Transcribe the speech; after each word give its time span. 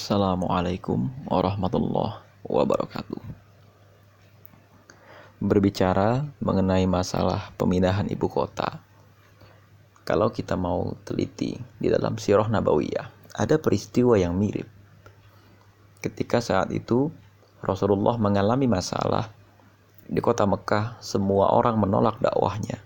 Assalamualaikum 0.00 1.12
warahmatullahi 1.28 2.24
wabarakatuh. 2.48 3.20
Berbicara 5.44 6.24
mengenai 6.40 6.88
masalah 6.88 7.52
pemindahan 7.60 8.08
ibu 8.08 8.24
kota, 8.24 8.80
kalau 10.08 10.32
kita 10.32 10.56
mau 10.56 10.96
teliti 11.04 11.60
di 11.76 11.92
dalam 11.92 12.16
Sirah 12.16 12.48
Nabawiyah, 12.48 13.36
ada 13.36 13.60
peristiwa 13.60 14.16
yang 14.16 14.40
mirip. 14.40 14.64
Ketika 16.00 16.40
saat 16.40 16.72
itu 16.72 17.12
Rasulullah 17.60 18.16
mengalami 18.16 18.72
masalah 18.72 19.28
di 20.08 20.24
kota 20.24 20.48
Mekah, 20.48 20.96
semua 21.04 21.52
orang 21.52 21.76
menolak 21.76 22.16
dakwahnya. 22.24 22.80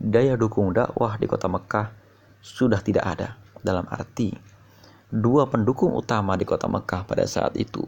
Daya 0.00 0.40
dukung 0.40 0.72
dakwah 0.72 1.20
di 1.20 1.28
kota 1.28 1.52
Mekah 1.52 1.92
sudah 2.40 2.80
tidak 2.80 3.04
ada, 3.12 3.36
dalam 3.60 3.84
arti 3.92 4.53
dua 5.14 5.46
pendukung 5.46 5.94
utama 5.94 6.34
di 6.34 6.42
kota 6.42 6.66
Mekah 6.66 7.06
pada 7.06 7.22
saat 7.22 7.54
itu. 7.54 7.86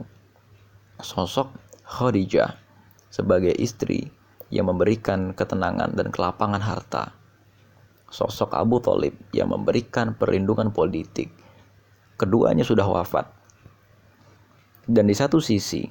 Sosok 1.03 1.51
Khadijah 1.83 2.55
sebagai 3.11 3.51
istri 3.59 4.15
yang 4.55 4.71
memberikan 4.71 5.35
ketenangan 5.35 5.91
dan 5.99 6.15
kelapangan 6.15 6.63
harta. 6.63 7.11
Sosok 8.15 8.55
Abu 8.55 8.79
Talib 8.79 9.19
yang 9.35 9.51
memberikan 9.51 10.15
perlindungan 10.15 10.71
politik. 10.71 11.35
Keduanya 12.15 12.63
sudah 12.63 12.87
wafat. 12.87 13.27
Dan 14.87 15.11
di 15.11 15.15
satu 15.19 15.43
sisi, 15.43 15.83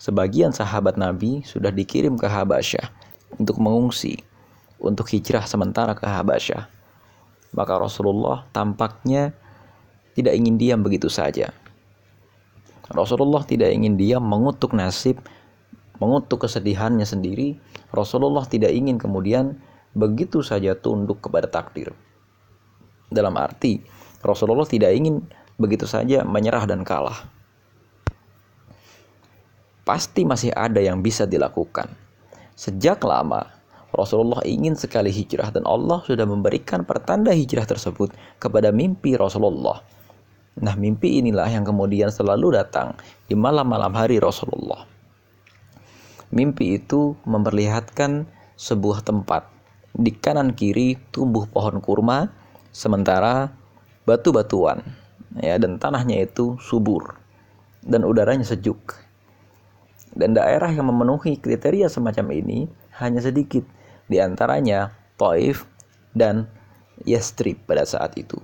sebagian 0.00 0.56
sahabat 0.56 0.96
Nabi 0.96 1.44
sudah 1.44 1.68
dikirim 1.68 2.16
ke 2.16 2.24
Habasyah 2.24 2.88
untuk 3.36 3.60
mengungsi, 3.60 4.24
untuk 4.80 5.04
hijrah 5.12 5.44
sementara 5.44 5.92
ke 5.92 6.08
Habasyah. 6.08 6.64
Maka 7.52 7.76
Rasulullah 7.76 8.48
tampaknya 8.56 9.36
tidak 10.12 10.36
ingin 10.36 10.60
diam 10.60 10.80
begitu 10.84 11.08
saja. 11.08 11.48
Rasulullah 12.92 13.40
tidak 13.48 13.72
ingin 13.72 13.96
diam 13.96 14.20
mengutuk 14.20 14.76
nasib, 14.76 15.16
mengutuk 15.96 16.44
kesedihannya 16.44 17.08
sendiri. 17.08 17.56
Rasulullah 17.88 18.44
tidak 18.44 18.76
ingin 18.76 19.00
kemudian 19.00 19.56
begitu 19.96 20.44
saja 20.44 20.76
tunduk 20.76 21.24
kepada 21.24 21.48
takdir. 21.48 21.96
Dalam 23.08 23.32
arti, 23.40 23.80
Rasulullah 24.20 24.68
tidak 24.68 24.92
ingin 24.92 25.24
begitu 25.56 25.88
saja 25.88 26.24
menyerah 26.24 26.68
dan 26.68 26.84
kalah. 26.84 27.24
Pasti 29.82 30.28
masih 30.28 30.52
ada 30.52 30.78
yang 30.78 31.00
bisa 31.00 31.24
dilakukan. 31.24 31.88
Sejak 32.52 33.00
lama, 33.02 33.48
Rasulullah 33.92 34.40
ingin 34.44 34.76
sekali 34.76 35.12
hijrah 35.12 35.52
dan 35.52 35.64
Allah 35.68 36.00
sudah 36.04 36.24
memberikan 36.24 36.84
pertanda 36.84 37.32
hijrah 37.32 37.64
tersebut 37.68 38.12
kepada 38.40 38.72
mimpi 38.72 39.16
Rasulullah 39.16 39.84
Nah, 40.60 40.76
mimpi 40.76 41.16
inilah 41.22 41.48
yang 41.48 41.64
kemudian 41.64 42.12
selalu 42.12 42.52
datang 42.52 42.92
di 43.24 43.32
malam-malam 43.32 43.96
hari 43.96 44.20
Rasulullah. 44.20 44.84
Mimpi 46.28 46.76
itu 46.76 47.16
memperlihatkan 47.24 48.28
sebuah 48.56 49.00
tempat. 49.00 49.48
Di 49.92 50.12
kanan 50.12 50.52
kiri 50.56 50.96
tumbuh 51.12 51.48
pohon 51.48 51.80
kurma, 51.80 52.32
sementara 52.72 53.52
batu-batuan 54.08 54.80
ya 55.38 55.56
dan 55.56 55.80
tanahnya 55.80 56.24
itu 56.24 56.56
subur 56.60 57.16
dan 57.84 58.04
udaranya 58.04 58.44
sejuk. 58.44 58.96
Dan 60.12 60.36
daerah 60.36 60.68
yang 60.68 60.92
memenuhi 60.92 61.40
kriteria 61.40 61.88
semacam 61.88 62.36
ini 62.36 62.68
hanya 63.00 63.24
sedikit, 63.24 63.64
di 64.12 64.20
antaranya 64.20 64.92
Taif 65.16 65.64
dan 66.12 66.44
Yastrib 67.08 67.64
pada 67.64 67.88
saat 67.88 68.12
itu. 68.20 68.36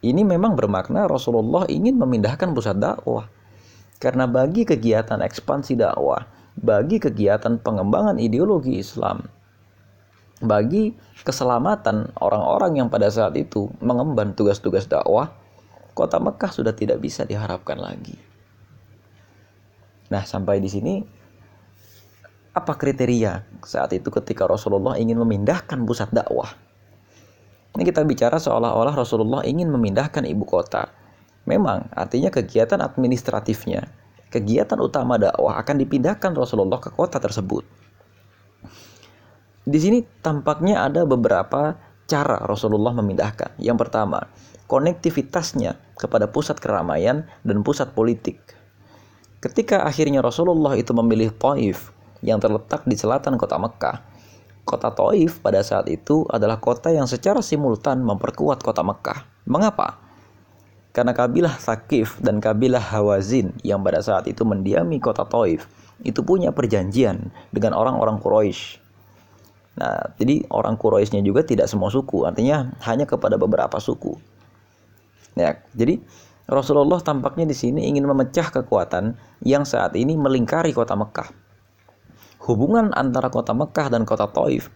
Ini 0.00 0.24
memang 0.24 0.56
bermakna 0.56 1.04
Rasulullah 1.04 1.68
ingin 1.68 2.00
memindahkan 2.00 2.56
pusat 2.56 2.80
dakwah. 2.80 3.28
Karena 4.00 4.24
bagi 4.24 4.64
kegiatan 4.64 5.20
ekspansi 5.20 5.76
dakwah, 5.76 6.24
bagi 6.56 6.96
kegiatan 6.96 7.60
pengembangan 7.60 8.16
ideologi 8.16 8.80
Islam, 8.80 9.28
bagi 10.40 10.96
keselamatan 11.20 12.16
orang-orang 12.16 12.80
yang 12.80 12.88
pada 12.88 13.12
saat 13.12 13.36
itu 13.36 13.68
mengemban 13.84 14.32
tugas-tugas 14.32 14.88
dakwah, 14.88 15.36
kota 15.92 16.16
Mekah 16.16 16.48
sudah 16.48 16.72
tidak 16.72 17.04
bisa 17.04 17.28
diharapkan 17.28 17.76
lagi. 17.76 18.16
Nah, 20.08 20.24
sampai 20.24 20.64
di 20.64 20.72
sini 20.72 20.94
apa 22.56 22.72
kriteria 22.72 23.60
saat 23.62 23.92
itu 23.92 24.08
ketika 24.08 24.48
Rasulullah 24.48 24.96
ingin 24.96 25.20
memindahkan 25.20 25.76
pusat 25.84 26.08
dakwah? 26.08 26.69
Ini 27.76 27.82
kita 27.86 28.02
bicara 28.02 28.36
seolah-olah 28.36 28.94
Rasulullah 28.98 29.42
ingin 29.46 29.70
memindahkan 29.70 30.26
ibu 30.26 30.42
kota. 30.42 30.90
Memang 31.46 31.86
artinya 31.94 32.28
kegiatan 32.28 32.82
administratifnya, 32.82 33.86
kegiatan 34.28 34.78
utama 34.82 35.16
dakwah 35.16 35.58
akan 35.62 35.76
dipindahkan 35.78 36.34
Rasulullah 36.34 36.82
ke 36.82 36.90
kota 36.90 37.22
tersebut. 37.22 37.62
Di 39.70 39.78
sini 39.78 40.02
tampaknya 40.24 40.82
ada 40.82 41.06
beberapa 41.06 41.78
cara 42.10 42.42
Rasulullah 42.42 42.90
memindahkan. 42.90 43.54
Yang 43.62 43.86
pertama, 43.86 44.26
konektivitasnya 44.66 45.78
kepada 45.94 46.26
pusat 46.26 46.58
keramaian 46.58 47.30
dan 47.46 47.62
pusat 47.62 47.94
politik. 47.94 48.42
Ketika 49.38 49.86
akhirnya 49.86 50.20
Rasulullah 50.20 50.74
itu 50.74 50.90
memilih 50.90 51.30
Taif 51.32 51.94
yang 52.20 52.42
terletak 52.42 52.84
di 52.84 52.98
selatan 52.98 53.38
kota 53.38 53.56
Mekah, 53.56 54.09
Kota 54.70 54.94
Taif 54.94 55.42
pada 55.42 55.66
saat 55.66 55.90
itu 55.90 56.22
adalah 56.30 56.62
kota 56.62 56.94
yang 56.94 57.10
secara 57.10 57.42
simultan 57.42 58.06
memperkuat 58.06 58.62
kota 58.62 58.86
Mekah. 58.86 59.26
Mengapa? 59.50 59.98
Karena 60.94 61.10
kabilah 61.10 61.58
Thaqif 61.58 62.22
dan 62.22 62.38
kabilah 62.38 62.78
Hawazin 62.78 63.50
yang 63.66 63.82
pada 63.82 63.98
saat 63.98 64.30
itu 64.30 64.46
mendiami 64.46 65.02
kota 65.02 65.26
Taif 65.26 65.66
itu 66.06 66.22
punya 66.22 66.54
perjanjian 66.54 67.34
dengan 67.50 67.74
orang-orang 67.74 68.22
Quraisy. 68.22 68.78
Nah, 69.82 70.14
jadi 70.22 70.46
orang 70.54 70.78
Quraisynya 70.78 71.26
juga 71.26 71.42
tidak 71.42 71.66
semua 71.66 71.90
suku, 71.90 72.22
artinya 72.22 72.70
hanya 72.86 73.10
kepada 73.10 73.34
beberapa 73.34 73.74
suku. 73.82 74.14
Ya, 75.34 75.58
jadi 75.74 75.98
Rasulullah 76.46 77.02
tampaknya 77.02 77.42
di 77.46 77.58
sini 77.58 77.90
ingin 77.90 78.06
memecah 78.06 78.54
kekuatan 78.54 79.18
yang 79.42 79.66
saat 79.66 79.98
ini 79.98 80.14
melingkari 80.14 80.70
kota 80.70 80.94
Mekah 80.94 81.49
hubungan 82.48 82.92
antara 82.96 83.28
kota 83.28 83.52
Mekah 83.52 83.92
dan 83.92 84.08
kota 84.08 84.28
Taif 84.30 84.72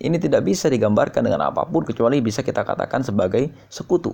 ini 0.00 0.20
tidak 0.20 0.44
bisa 0.44 0.68
digambarkan 0.68 1.24
dengan 1.24 1.48
apa 1.48 1.64
pun 1.64 1.84
kecuali 1.84 2.20
bisa 2.20 2.44
kita 2.44 2.64
katakan 2.66 3.00
sebagai 3.00 3.48
sekutu. 3.72 4.12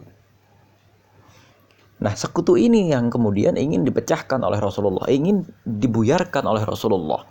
Nah, 2.02 2.14
sekutu 2.18 2.58
ini 2.58 2.90
yang 2.90 3.10
kemudian 3.10 3.54
ingin 3.54 3.86
dipecahkan 3.86 4.42
oleh 4.42 4.58
Rasulullah, 4.58 5.06
ingin 5.06 5.46
dibuyarkan 5.62 6.42
oleh 6.46 6.66
Rasulullah. 6.66 7.22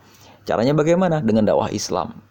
Caranya 0.48 0.72
bagaimana? 0.72 1.20
Dengan 1.20 1.48
dakwah 1.48 1.68
Islam. 1.72 2.24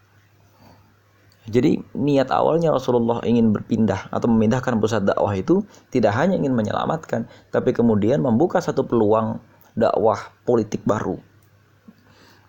Jadi 1.49 1.81
niat 1.97 2.29
awalnya 2.29 2.69
Rasulullah 2.69 3.21
ingin 3.25 3.49
berpindah 3.49 4.13
atau 4.13 4.29
memindahkan 4.29 4.77
pusat 4.77 5.05
dakwah 5.05 5.33
itu 5.33 5.65
tidak 5.89 6.13
hanya 6.17 6.37
ingin 6.37 6.53
menyelamatkan, 6.53 7.25
tapi 7.49 7.73
kemudian 7.73 8.21
membuka 8.21 8.61
satu 8.61 8.85
peluang 8.85 9.41
dakwah 9.73 10.33
politik 10.45 10.85
baru 10.85 11.17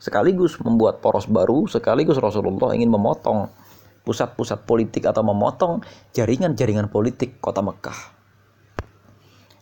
sekaligus 0.02 0.58
membuat 0.58 0.98
poros 0.98 1.30
baru, 1.30 1.70
sekaligus 1.70 2.18
Rasulullah 2.18 2.74
ingin 2.74 2.90
memotong 2.90 3.46
pusat-pusat 4.02 4.66
politik 4.66 5.06
atau 5.06 5.22
memotong 5.22 5.78
jaringan-jaringan 6.10 6.90
politik 6.90 7.38
kota 7.38 7.62
Mekah. 7.62 7.94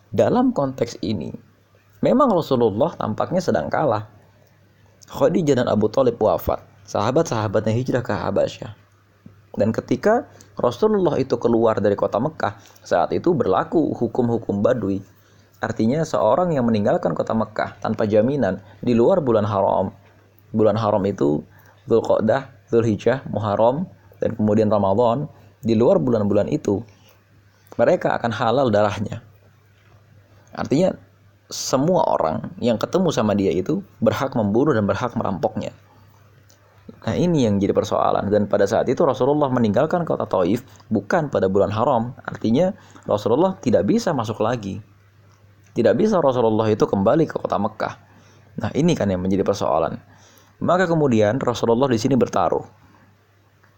Dalam 0.09 0.49
konteks 0.49 0.97
ini, 1.05 1.29
memang 2.01 2.33
Rasulullah 2.33 2.97
tampaknya 2.97 3.37
sedang 3.37 3.69
kalah. 3.69 4.09
Khadijah 5.05 5.61
dan 5.61 5.69
Abu 5.69 5.93
Talib 5.93 6.17
wafat, 6.17 6.65
sahabat-sahabatnya 6.89 7.77
hijrah 7.77 8.01
ke 8.01 8.09
Habasyah. 8.09 8.73
Dan 9.53 9.69
ketika 9.69 10.25
Rasulullah 10.57 11.21
itu 11.21 11.37
keluar 11.37 11.77
dari 11.77 11.93
kota 11.93 12.17
Mekah, 12.17 12.57
saat 12.81 13.13
itu 13.13 13.35
berlaku 13.37 13.93
hukum-hukum 13.93 14.65
badui. 14.65 15.05
Artinya 15.61 16.01
seorang 16.01 16.57
yang 16.57 16.65
meninggalkan 16.65 17.13
kota 17.13 17.37
Mekah 17.37 17.77
tanpa 17.77 18.09
jaminan 18.09 18.57
di 18.81 18.97
luar 18.97 19.21
bulan 19.21 19.45
haram 19.45 20.00
bulan 20.51 20.75
haram 20.77 21.03
itu 21.07 21.43
Dzulqa'dah, 21.87 22.69
Dzulhijjah, 22.71 23.27
Muharram 23.31 23.89
dan 24.21 24.37
kemudian 24.37 24.69
Ramadan, 24.69 25.25
di 25.65 25.73
luar 25.73 25.97
bulan-bulan 25.97 26.47
itu 26.51 26.79
mereka 27.75 28.13
akan 28.19 28.31
halal 28.31 28.67
darahnya. 28.69 29.23
Artinya 30.51 30.93
semua 31.51 32.03
orang 32.07 32.51
yang 32.59 32.79
ketemu 32.79 33.09
sama 33.11 33.35
dia 33.35 33.51
itu 33.51 33.83
berhak 33.99 34.35
membunuh 34.35 34.75
dan 34.75 34.87
berhak 34.87 35.15
merampoknya. 35.15 35.71
Nah 37.01 37.15
ini 37.17 37.47
yang 37.49 37.57
jadi 37.57 37.73
persoalan. 37.73 38.29
Dan 38.29 38.45
pada 38.45 38.67
saat 38.67 38.85
itu 38.91 39.01
Rasulullah 39.01 39.49
meninggalkan 39.49 40.05
kota 40.05 40.27
Taif 40.27 40.61
bukan 40.91 41.31
pada 41.33 41.47
bulan 41.49 41.73
haram. 41.73 42.13
Artinya 42.27 42.75
Rasulullah 43.07 43.57
tidak 43.57 43.87
bisa 43.89 44.13
masuk 44.13 44.43
lagi. 44.43 44.83
Tidak 45.71 45.95
bisa 45.95 46.19
Rasulullah 46.19 46.67
itu 46.67 46.83
kembali 46.83 47.25
ke 47.25 47.39
kota 47.39 47.55
Mekah. 47.55 47.95
Nah 48.59 48.69
ini 48.75 48.91
kan 48.93 49.07
yang 49.07 49.23
menjadi 49.23 49.47
persoalan 49.47 50.10
maka 50.61 50.85
kemudian 50.85 51.41
Rasulullah 51.41 51.89
di 51.89 51.97
sini 51.97 52.13
bertaruh. 52.13 52.63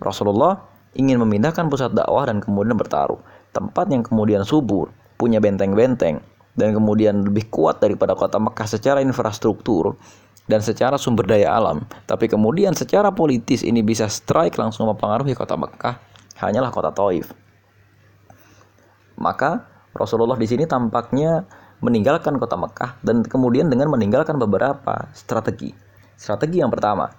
Rasulullah 0.04 0.60
ingin 0.94 1.18
memindahkan 1.24 1.72
pusat 1.72 1.96
dakwah 1.96 2.28
dan 2.28 2.44
kemudian 2.44 2.76
bertaruh. 2.76 3.18
Tempat 3.56 3.90
yang 3.90 4.04
kemudian 4.04 4.44
subur, 4.44 4.92
punya 5.16 5.40
benteng-benteng, 5.40 6.20
dan 6.54 6.70
kemudian 6.76 7.26
lebih 7.26 7.50
kuat 7.50 7.82
daripada 7.82 8.14
kota 8.14 8.38
Mekah 8.38 8.68
secara 8.68 9.00
infrastruktur 9.02 9.98
dan 10.46 10.60
secara 10.60 11.00
sumber 11.00 11.24
daya 11.24 11.56
alam, 11.56 11.88
tapi 12.04 12.28
kemudian 12.28 12.76
secara 12.76 13.10
politis 13.16 13.64
ini 13.64 13.80
bisa 13.80 14.12
strike 14.12 14.60
langsung 14.60 14.92
mempengaruhi 14.92 15.34
kota 15.34 15.56
Mekah, 15.56 15.96
hanyalah 16.44 16.70
kota 16.70 16.92
Taif. 16.92 17.32
Maka 19.16 19.70
Rasulullah 19.96 20.36
di 20.36 20.50
sini 20.50 20.68
tampaknya 20.68 21.48
meninggalkan 21.80 22.36
kota 22.42 22.60
Mekah 22.60 23.00
dan 23.06 23.24
kemudian 23.24 23.70
dengan 23.72 23.88
meninggalkan 23.94 24.36
beberapa 24.36 25.08
strategi. 25.16 25.83
Strategi 26.16 26.62
yang 26.62 26.72
pertama, 26.72 27.10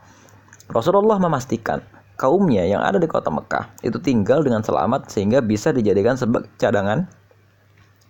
Rasulullah 0.70 1.20
memastikan 1.20 1.82
kaumnya 2.14 2.62
yang 2.64 2.80
ada 2.80 2.96
di 2.96 3.10
kota 3.10 3.28
Mekah 3.28 3.74
itu 3.82 3.98
tinggal 3.98 4.40
dengan 4.46 4.62
selamat 4.62 5.10
sehingga 5.10 5.42
bisa 5.42 5.74
dijadikan 5.74 6.14
sebagai 6.14 6.48
cadangan 6.56 7.10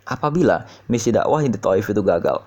apabila 0.04 0.68
misi 0.86 1.10
dakwah 1.10 1.40
di 1.40 1.56
Taif 1.56 1.88
itu 1.88 2.04
gagal. 2.04 2.44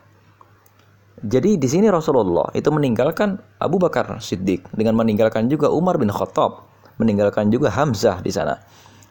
Jadi 1.25 1.57
di 1.57 1.65
sini 1.65 1.89
Rasulullah 1.89 2.53
itu 2.53 2.69
meninggalkan 2.69 3.41
Abu 3.57 3.81
Bakar 3.81 4.21
Siddiq 4.21 4.69
dengan 4.77 4.93
meninggalkan 4.93 5.49
juga 5.49 5.73
Umar 5.73 5.97
bin 5.97 6.13
Khattab, 6.13 6.69
meninggalkan 7.01 7.49
juga 7.49 7.73
Hamzah 7.73 8.21
di 8.21 8.29
sana. 8.29 8.61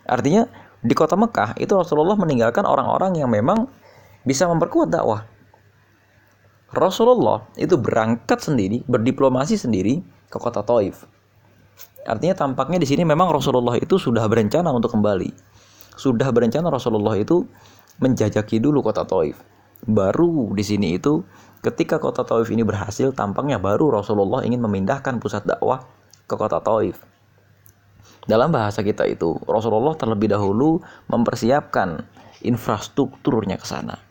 Artinya 0.06 0.46
di 0.86 0.94
kota 0.94 1.18
Mekah 1.18 1.58
itu 1.58 1.74
Rasulullah 1.74 2.14
meninggalkan 2.14 2.62
orang-orang 2.62 3.18
yang 3.18 3.26
memang 3.26 3.66
bisa 4.22 4.46
memperkuat 4.46 4.86
dakwah. 4.94 5.26
Rasulullah 6.76 7.48
itu 7.56 7.80
berangkat 7.80 8.44
sendiri, 8.44 8.84
berdiplomasi 8.84 9.56
sendiri 9.56 10.04
ke 10.28 10.36
kota 10.36 10.60
Taif. 10.60 11.08
Artinya 12.04 12.36
tampaknya 12.36 12.76
di 12.76 12.86
sini 12.86 13.02
memang 13.02 13.32
Rasulullah 13.32 13.80
itu 13.80 13.96
sudah 13.96 14.28
berencana 14.28 14.68
untuk 14.70 14.92
kembali. 14.92 15.32
Sudah 15.96 16.28
berencana 16.28 16.68
Rasulullah 16.68 17.16
itu 17.16 17.48
menjajaki 17.98 18.60
dulu 18.60 18.84
kota 18.84 19.08
Taif. 19.08 19.40
Baru 19.88 20.52
di 20.52 20.60
sini 20.60 21.00
itu 21.00 21.24
ketika 21.64 21.96
kota 21.96 22.28
Taif 22.28 22.52
ini 22.52 22.60
berhasil, 22.60 23.10
tampaknya 23.16 23.56
baru 23.56 23.96
Rasulullah 23.96 24.44
ingin 24.44 24.60
memindahkan 24.60 25.16
pusat 25.16 25.48
dakwah 25.48 25.80
ke 26.28 26.34
kota 26.36 26.60
Taif. 26.60 27.00
Dalam 28.28 28.52
bahasa 28.52 28.84
kita 28.84 29.08
itu, 29.08 29.38
Rasulullah 29.48 29.96
terlebih 29.96 30.28
dahulu 30.28 30.82
mempersiapkan 31.08 32.04
infrastrukturnya 32.44 33.56
ke 33.56 33.66
sana. 33.66 34.05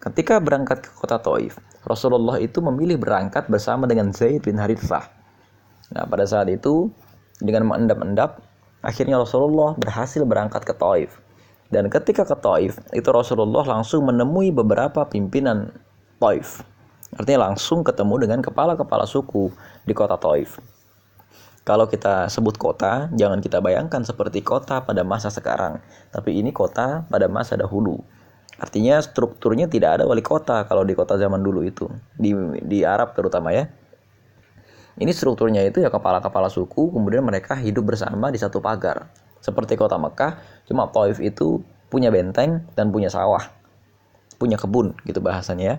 Ketika 0.00 0.38
berangkat 0.38 0.84
ke 0.84 0.90
kota 0.92 1.16
Taif, 1.18 1.56
Rasulullah 1.84 2.36
itu 2.40 2.60
memilih 2.60 3.00
berangkat 3.00 3.48
bersama 3.48 3.88
dengan 3.88 4.12
Zaid 4.12 4.44
bin 4.44 4.60
Harithah 4.60 5.16
Nah, 5.94 6.04
pada 6.06 6.26
saat 6.26 6.50
itu 6.50 6.90
dengan 7.38 7.70
mengendap-endap, 7.70 8.42
akhirnya 8.82 9.22
Rasulullah 9.22 9.78
berhasil 9.78 10.22
berangkat 10.26 10.66
ke 10.66 10.74
Taif. 10.74 11.10
Dan 11.70 11.90
ketika 11.90 12.26
ke 12.26 12.34
Taif, 12.38 12.78
itu 12.94 13.08
Rasulullah 13.10 13.62
langsung 13.66 14.06
menemui 14.06 14.50
beberapa 14.50 15.06
pimpinan 15.06 15.70
Taif. 16.18 16.62
Artinya 17.14 17.50
langsung 17.50 17.86
ketemu 17.86 18.26
dengan 18.26 18.40
kepala-kepala 18.42 19.06
suku 19.06 19.50
di 19.86 19.94
kota 19.94 20.18
Taif. 20.18 20.58
Kalau 21.66 21.90
kita 21.90 22.30
sebut 22.30 22.54
kota, 22.54 23.10
jangan 23.18 23.42
kita 23.42 23.58
bayangkan 23.58 24.06
seperti 24.06 24.38
kota 24.38 24.86
pada 24.86 25.02
masa 25.02 25.34
sekarang, 25.34 25.82
tapi 26.14 26.38
ini 26.38 26.54
kota 26.54 27.02
pada 27.10 27.26
masa 27.26 27.58
dahulu. 27.58 27.98
Artinya 28.56 28.96
strukturnya 29.04 29.68
tidak 29.68 30.00
ada 30.00 30.04
wali 30.08 30.24
kota 30.24 30.64
kalau 30.64 30.80
di 30.80 30.96
kota 30.96 31.20
zaman 31.20 31.44
dulu 31.44 31.60
itu, 31.60 31.88
di 32.16 32.32
di 32.64 32.82
Arab 32.88 33.12
terutama 33.12 33.52
ya. 33.52 33.68
Ini 34.96 35.12
strukturnya 35.12 35.60
itu 35.60 35.84
ya 35.84 35.92
kepala-kepala 35.92 36.48
suku, 36.48 36.88
kemudian 36.88 37.20
mereka 37.20 37.52
hidup 37.52 37.92
bersama 37.92 38.32
di 38.32 38.40
satu 38.40 38.64
pagar. 38.64 39.12
Seperti 39.44 39.76
kota 39.76 40.00
Mekah, 40.00 40.40
cuma 40.64 40.88
Taif 40.88 41.20
itu 41.20 41.60
punya 41.92 42.08
benteng 42.08 42.64
dan 42.72 42.88
punya 42.88 43.12
sawah. 43.12 43.44
Punya 44.40 44.56
kebun 44.56 44.96
gitu 45.04 45.20
bahasanya 45.20 45.64
ya. 45.64 45.76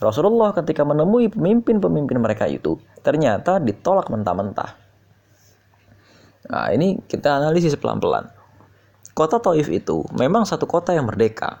Rasulullah 0.00 0.56
ketika 0.56 0.82
menemui 0.82 1.28
pemimpin-pemimpin 1.28 2.18
mereka 2.18 2.48
itu, 2.48 2.80
ternyata 3.04 3.60
ditolak 3.60 4.08
mentah-mentah. 4.08 4.80
Nah, 6.50 6.68
ini 6.74 6.98
kita 7.06 7.38
analisis 7.38 7.78
pelan-pelan. 7.78 8.32
Kota 9.12 9.38
Taif 9.38 9.68
itu 9.68 10.02
memang 10.16 10.48
satu 10.48 10.64
kota 10.64 10.96
yang 10.96 11.04
merdeka. 11.04 11.60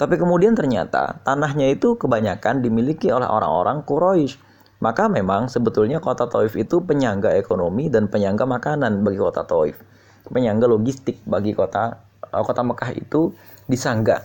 Tapi 0.00 0.16
kemudian 0.16 0.56
ternyata 0.56 1.20
tanahnya 1.28 1.68
itu 1.68 2.00
kebanyakan 2.00 2.64
dimiliki 2.64 3.12
oleh 3.12 3.28
orang-orang 3.28 3.84
Quraisy 3.84 4.50
maka 4.80 5.12
memang 5.12 5.52
sebetulnya 5.52 6.00
kota 6.00 6.24
Taif 6.24 6.56
itu 6.56 6.80
penyangga 6.80 7.36
ekonomi 7.36 7.92
dan 7.92 8.08
penyangga 8.08 8.48
makanan 8.48 9.04
bagi 9.04 9.20
kota 9.20 9.44
Taif. 9.44 9.76
Penyangga 10.24 10.64
logistik 10.64 11.20
bagi 11.28 11.52
kota 11.52 12.00
eh, 12.24 12.40
kota 12.40 12.64
Mekah 12.64 12.90
itu 12.96 13.36
disangga. 13.68 14.24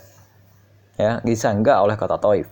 Ya, 0.96 1.20
disangga 1.28 1.84
oleh 1.84 2.00
kota 2.00 2.16
Taif. 2.16 2.48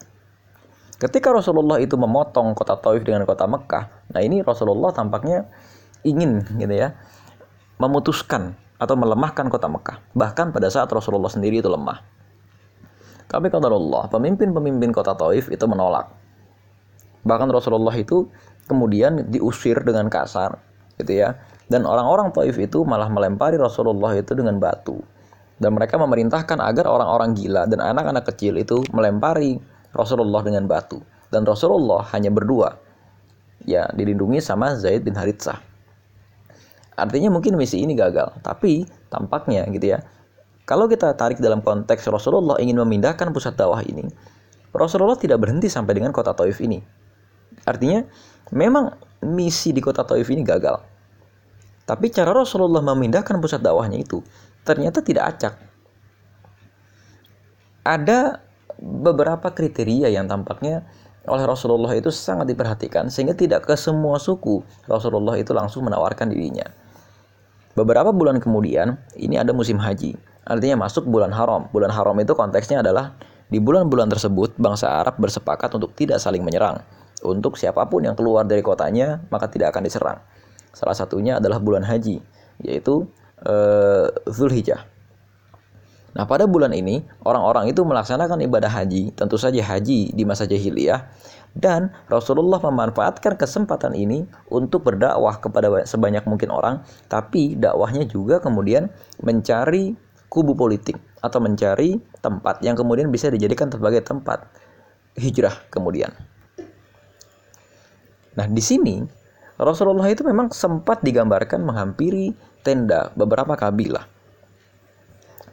Ketika 1.00 1.32
Rasulullah 1.32 1.80
itu 1.80 1.96
memotong 1.96 2.52
kota 2.52 2.76
Taif 2.76 3.08
dengan 3.08 3.24
kota 3.24 3.48
Mekah, 3.48 4.12
nah 4.12 4.20
ini 4.20 4.44
Rasulullah 4.44 4.92
tampaknya 4.92 5.48
ingin 6.04 6.44
gitu 6.60 6.76
ya 6.76 6.92
memutuskan 7.80 8.60
atau 8.84 9.00
melemahkan 9.00 9.48
kota 9.48 9.72
Mekah. 9.72 10.04
Bahkan 10.12 10.52
pada 10.52 10.68
saat 10.68 10.92
Rasulullah 10.92 11.32
sendiri 11.32 11.64
itu 11.64 11.72
lemah. 11.72 12.13
Tapi 13.34 13.50
Allah, 13.50 14.04
pemimpin-pemimpin 14.14 14.94
kota 14.94 15.18
Taif 15.18 15.50
itu 15.50 15.66
menolak 15.66 16.06
Bahkan 17.24 17.50
Rasulullah 17.50 17.96
itu 17.96 18.28
kemudian 18.68 19.32
diusir 19.32 19.80
dengan 19.84 20.12
kasar 20.12 20.60
gitu 21.00 21.24
ya. 21.24 21.40
Dan 21.72 21.88
orang-orang 21.88 22.36
Taif 22.36 22.60
itu 22.60 22.84
malah 22.84 23.08
melempari 23.08 23.56
Rasulullah 23.56 24.12
itu 24.14 24.36
dengan 24.36 24.60
batu. 24.60 25.00
Dan 25.58 25.80
mereka 25.80 25.96
memerintahkan 25.96 26.60
agar 26.60 26.86
orang-orang 26.92 27.32
gila 27.40 27.64
dan 27.72 27.80
anak-anak 27.80 28.28
kecil 28.36 28.60
itu 28.60 28.84
melempari 28.92 29.58
Rasulullah 29.96 30.44
dengan 30.44 30.68
batu. 30.68 31.00
Dan 31.32 31.48
Rasulullah 31.48 32.04
hanya 32.12 32.30
berdua. 32.30 32.76
Ya, 33.64 33.88
dilindungi 33.96 34.44
sama 34.44 34.76
Zaid 34.76 35.08
bin 35.08 35.16
Haritsah. 35.16 35.56
Artinya 37.00 37.32
mungkin 37.32 37.56
misi 37.56 37.80
ini 37.80 37.96
gagal, 37.96 38.38
tapi 38.44 38.84
tampaknya 39.08 39.66
gitu 39.72 39.98
ya. 39.98 40.04
Kalau 40.64 40.88
kita 40.88 41.12
tarik 41.20 41.44
dalam 41.44 41.60
konteks 41.60 42.08
Rasulullah 42.08 42.56
ingin 42.60 42.80
memindahkan 42.80 43.36
pusat 43.36 43.60
dakwah 43.60 43.84
ini, 43.84 44.08
Rasulullah 44.72 45.20
tidak 45.20 45.44
berhenti 45.44 45.68
sampai 45.68 46.00
dengan 46.00 46.16
kota 46.16 46.32
Taif 46.32 46.64
ini. 46.64 46.80
Artinya 47.68 48.04
memang 48.56 48.96
misi 49.28 49.76
di 49.76 49.84
kota 49.84 50.08
Taif 50.08 50.32
ini 50.32 50.42
gagal. 50.42 50.80
Tapi 51.84 52.08
cara 52.16 52.32
Rasulullah 52.32 52.80
memindahkan 52.80 53.44
pusat 53.44 53.60
dakwahnya 53.60 54.00
itu 54.00 54.24
ternyata 54.64 55.04
tidak 55.04 55.36
acak. 55.36 55.54
Ada 57.84 58.40
beberapa 58.80 59.52
kriteria 59.52 60.08
yang 60.08 60.32
tampaknya 60.32 60.88
oleh 61.28 61.44
Rasulullah 61.44 61.92
itu 61.96 62.12
sangat 62.12 62.48
diperhatikan 62.52 63.12
sehingga 63.12 63.36
tidak 63.36 63.68
ke 63.68 63.76
semua 63.76 64.20
suku 64.20 64.64
Rasulullah 64.88 65.36
itu 65.36 65.52
langsung 65.52 65.84
menawarkan 65.84 66.32
dirinya. 66.32 66.68
Beberapa 67.76 68.16
bulan 68.16 68.40
kemudian 68.40 68.96
ini 69.20 69.36
ada 69.36 69.52
musim 69.52 69.76
haji. 69.76 70.16
Artinya 70.44 70.88
masuk 70.88 71.08
bulan 71.08 71.32
haram. 71.32 71.72
Bulan 71.72 71.92
haram 71.92 72.16
itu 72.20 72.36
konteksnya 72.36 72.84
adalah 72.84 73.16
di 73.48 73.62
bulan-bulan 73.62 74.10
tersebut 74.12 74.58
bangsa 74.60 75.04
Arab 75.04 75.22
bersepakat 75.22 75.72
untuk 75.78 75.94
tidak 75.94 76.18
saling 76.18 76.42
menyerang 76.42 76.82
untuk 77.24 77.56
siapa 77.56 77.88
pun 77.88 78.04
yang 78.04 78.14
keluar 78.14 78.44
dari 78.44 78.60
kotanya 78.60 79.24
maka 79.32 79.48
tidak 79.48 79.74
akan 79.74 79.84
diserang. 79.88 80.20
Salah 80.76 80.94
satunya 80.94 81.40
adalah 81.40 81.64
bulan 81.64 81.86
haji, 81.88 82.20
yaitu 82.62 83.08
uh, 83.48 84.08
Zulhijjah. 84.28 84.90
Nah, 86.14 86.30
pada 86.30 86.46
bulan 86.46 86.70
ini 86.78 87.02
orang-orang 87.26 87.74
itu 87.74 87.82
melaksanakan 87.82 88.38
ibadah 88.46 88.70
haji, 88.70 89.18
tentu 89.18 89.34
saja 89.34 89.58
haji 89.66 90.14
di 90.14 90.24
masa 90.30 90.46
jahiliyah 90.46 91.10
dan 91.58 91.90
Rasulullah 92.06 92.62
memanfaatkan 92.62 93.34
kesempatan 93.38 93.98
ini 93.98 94.26
untuk 94.50 94.86
berdakwah 94.86 95.42
kepada 95.42 95.86
sebanyak 95.86 96.26
mungkin 96.30 96.54
orang, 96.54 96.86
tapi 97.10 97.58
dakwahnya 97.58 98.06
juga 98.06 98.38
kemudian 98.42 98.94
mencari 99.26 99.98
kubu 100.34 100.58
politik 100.58 100.98
atau 101.22 101.38
mencari 101.38 102.02
tempat 102.26 102.66
yang 102.66 102.74
kemudian 102.74 103.14
bisa 103.14 103.30
dijadikan 103.30 103.70
sebagai 103.70 104.02
tempat 104.02 104.50
hijrah 105.14 105.54
kemudian. 105.70 106.10
Nah, 108.34 108.50
di 108.50 108.64
sini 108.66 109.06
Rasulullah 109.62 110.10
itu 110.10 110.26
memang 110.26 110.50
sempat 110.50 111.06
digambarkan 111.06 111.62
menghampiri 111.62 112.34
tenda 112.66 113.14
beberapa 113.14 113.54
kabilah. 113.54 114.10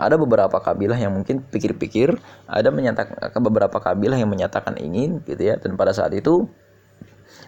Ada 0.00 0.16
beberapa 0.16 0.56
kabilah 0.64 0.96
yang 0.96 1.12
mungkin 1.12 1.44
pikir-pikir, 1.44 2.16
ada 2.48 2.72
menyatakan 2.72 3.36
beberapa 3.44 3.76
kabilah 3.76 4.16
yang 4.16 4.32
menyatakan 4.32 4.80
ingin 4.80 5.20
gitu 5.28 5.52
ya. 5.52 5.60
Dan 5.60 5.76
pada 5.76 5.92
saat 5.92 6.16
itu 6.16 6.48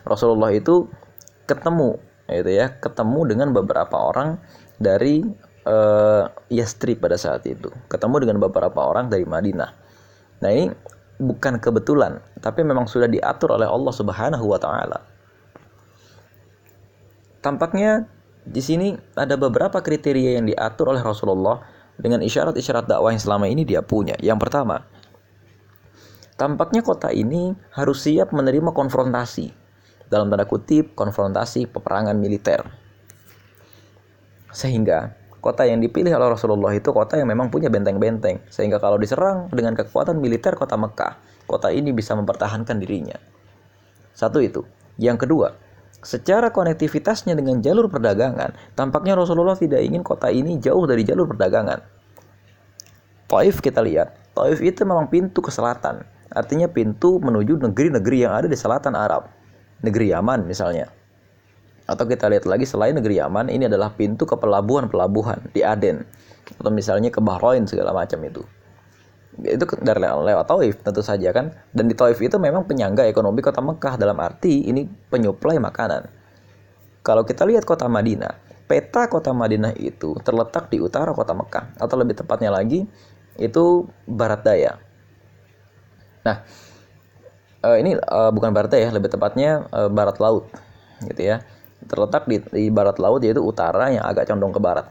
Rasulullah 0.05 0.53
itu 0.53 0.85
ketemu 1.49 1.97
gitu 2.29 2.53
ya, 2.53 2.77
ketemu 2.77 3.21
dengan 3.25 3.49
beberapa 3.57 3.97
orang 3.97 4.37
dari 4.77 5.25
uh, 5.66 6.31
Yastri 6.49 6.95
pada 6.95 7.19
saat 7.19 7.47
itu. 7.47 7.69
Ketemu 7.90 8.28
dengan 8.28 8.38
beberapa 8.42 8.83
orang 8.83 9.11
dari 9.11 9.26
Madinah. 9.26 9.71
Nah, 10.42 10.50
ini 10.50 10.71
bukan 11.23 11.62
kebetulan, 11.62 12.19
tapi 12.42 12.66
memang 12.66 12.90
sudah 12.90 13.07
diatur 13.07 13.54
oleh 13.54 13.69
Allah 13.69 13.95
Subhanahu 13.95 14.42
wa 14.42 14.59
taala 14.59 15.12
Tampaknya 17.42 18.07
di 18.47 18.62
sini 18.62 18.95
ada 19.19 19.35
beberapa 19.35 19.83
kriteria 19.83 20.38
yang 20.38 20.47
diatur 20.47 20.95
oleh 20.95 21.02
Rasulullah 21.02 21.59
dengan 21.99 22.23
isyarat-isyarat 22.23 22.87
dakwah 22.87 23.11
yang 23.11 23.19
selama 23.19 23.50
ini 23.50 23.66
dia 23.66 23.83
punya. 23.83 24.14
Yang 24.23 24.47
pertama, 24.47 24.87
tampaknya 26.38 26.87
kota 26.87 27.11
ini 27.11 27.50
harus 27.75 28.07
siap 28.07 28.31
menerima 28.31 28.71
konfrontasi. 28.71 29.50
Dalam 30.07 30.31
tanda 30.31 30.47
kutip, 30.47 30.95
konfrontasi 30.95 31.66
peperangan 31.66 32.14
militer. 32.14 32.62
Sehingga 34.54 35.19
kota 35.42 35.66
yang 35.66 35.82
dipilih 35.82 36.14
oleh 36.14 36.30
Rasulullah 36.30 36.70
itu 36.70 36.94
kota 36.94 37.18
yang 37.18 37.26
memang 37.26 37.50
punya 37.50 37.66
benteng-benteng. 37.66 38.46
Sehingga 38.46 38.78
kalau 38.78 38.96
diserang 38.96 39.50
dengan 39.50 39.75
kekuatan 39.75 40.22
militer 40.22 40.54
kota 40.54 40.78
Mekah, 40.78 41.18
kota 41.50 41.75
ini 41.75 41.90
bisa 41.90 42.14
mempertahankan 42.14 42.78
dirinya. 42.78 43.18
Satu 44.14 44.38
itu. 44.38 44.62
Yang 45.02 45.26
kedua, 45.26 45.58
secara 45.99 46.54
konektivitasnya 46.54 47.34
dengan 47.34 47.58
jalur 47.58 47.90
perdagangan, 47.90 48.54
tampaknya 48.78 49.18
Rasulullah 49.18 49.58
tidak 49.58 49.82
ingin 49.82 50.06
kota 50.06 50.30
ini 50.30 50.62
jauh 50.62 50.87
dari 50.87 51.02
jalur 51.02 51.26
perdagangan. 51.26 51.82
Taif 53.26 53.58
kita 53.58 53.82
lihat, 53.82 54.14
Taif 54.37 54.62
itu 54.62 54.87
memang 54.87 55.08
pintu 55.11 55.42
ke 55.42 55.50
selatan, 55.50 56.04
artinya 56.30 56.68
pintu 56.68 57.18
menuju 57.18 57.58
negeri-negeri 57.58 58.28
yang 58.28 58.37
ada 58.37 58.46
di 58.46 58.54
selatan 58.54 58.92
Arab, 58.92 59.32
negeri 59.80 60.12
Yaman 60.12 60.44
misalnya. 60.44 61.01
Atau 61.83 62.07
kita 62.07 62.31
lihat 62.31 62.47
lagi 62.47 62.62
selain 62.62 62.95
negeri 62.95 63.19
Yaman, 63.19 63.51
ini 63.51 63.67
adalah 63.67 63.91
pintu 63.91 64.23
ke 64.23 64.39
pelabuhan-pelabuhan 64.39 65.51
di 65.51 65.67
Aden. 65.67 66.07
Atau 66.59 66.71
misalnya 66.71 67.11
ke 67.11 67.19
Bahrain 67.19 67.67
segala 67.67 67.91
macam 67.91 68.23
itu. 68.23 68.43
Itu 69.43 69.65
dari 69.81 69.99
lewat 69.99 70.47
Taif 70.47 70.75
tentu 70.85 71.03
saja 71.03 71.35
kan. 71.35 71.51
Dan 71.75 71.91
di 71.91 71.95
Taif 71.99 72.23
itu 72.23 72.39
memang 72.39 72.69
penyangga 72.69 73.09
ekonomi 73.09 73.43
kota 73.43 73.59
Mekah 73.59 73.99
dalam 73.99 74.15
arti 74.23 74.71
ini 74.71 74.87
penyuplai 74.87 75.59
makanan. 75.59 76.07
Kalau 77.03 77.27
kita 77.27 77.43
lihat 77.43 77.67
kota 77.67 77.91
Madinah, 77.91 78.31
peta 78.71 79.11
kota 79.11 79.35
Madinah 79.35 79.75
itu 79.75 80.15
terletak 80.23 80.71
di 80.71 80.79
utara 80.79 81.11
kota 81.11 81.35
Mekah. 81.35 81.83
Atau 81.83 81.99
lebih 81.99 82.15
tepatnya 82.15 82.55
lagi, 82.55 82.87
itu 83.43 83.91
barat 84.07 84.47
daya. 84.47 84.79
Nah, 86.23 86.47
eh, 87.67 87.77
ini 87.83 87.99
eh, 87.99 88.31
bukan 88.31 88.55
barat 88.55 88.71
daya, 88.71 88.95
lebih 88.95 89.11
tepatnya 89.11 89.67
eh, 89.67 89.91
barat 89.91 90.23
laut, 90.23 90.47
gitu 91.11 91.27
ya 91.27 91.43
terletak 91.87 92.27
di, 92.27 92.39
di 92.53 92.69
barat 92.69 92.99
laut 93.03 93.23
yaitu 93.23 93.43
utara 93.43 93.91
yang 93.91 94.05
agak 94.07 94.29
condong 94.31 94.55
ke 94.55 94.61
barat. 94.62 94.87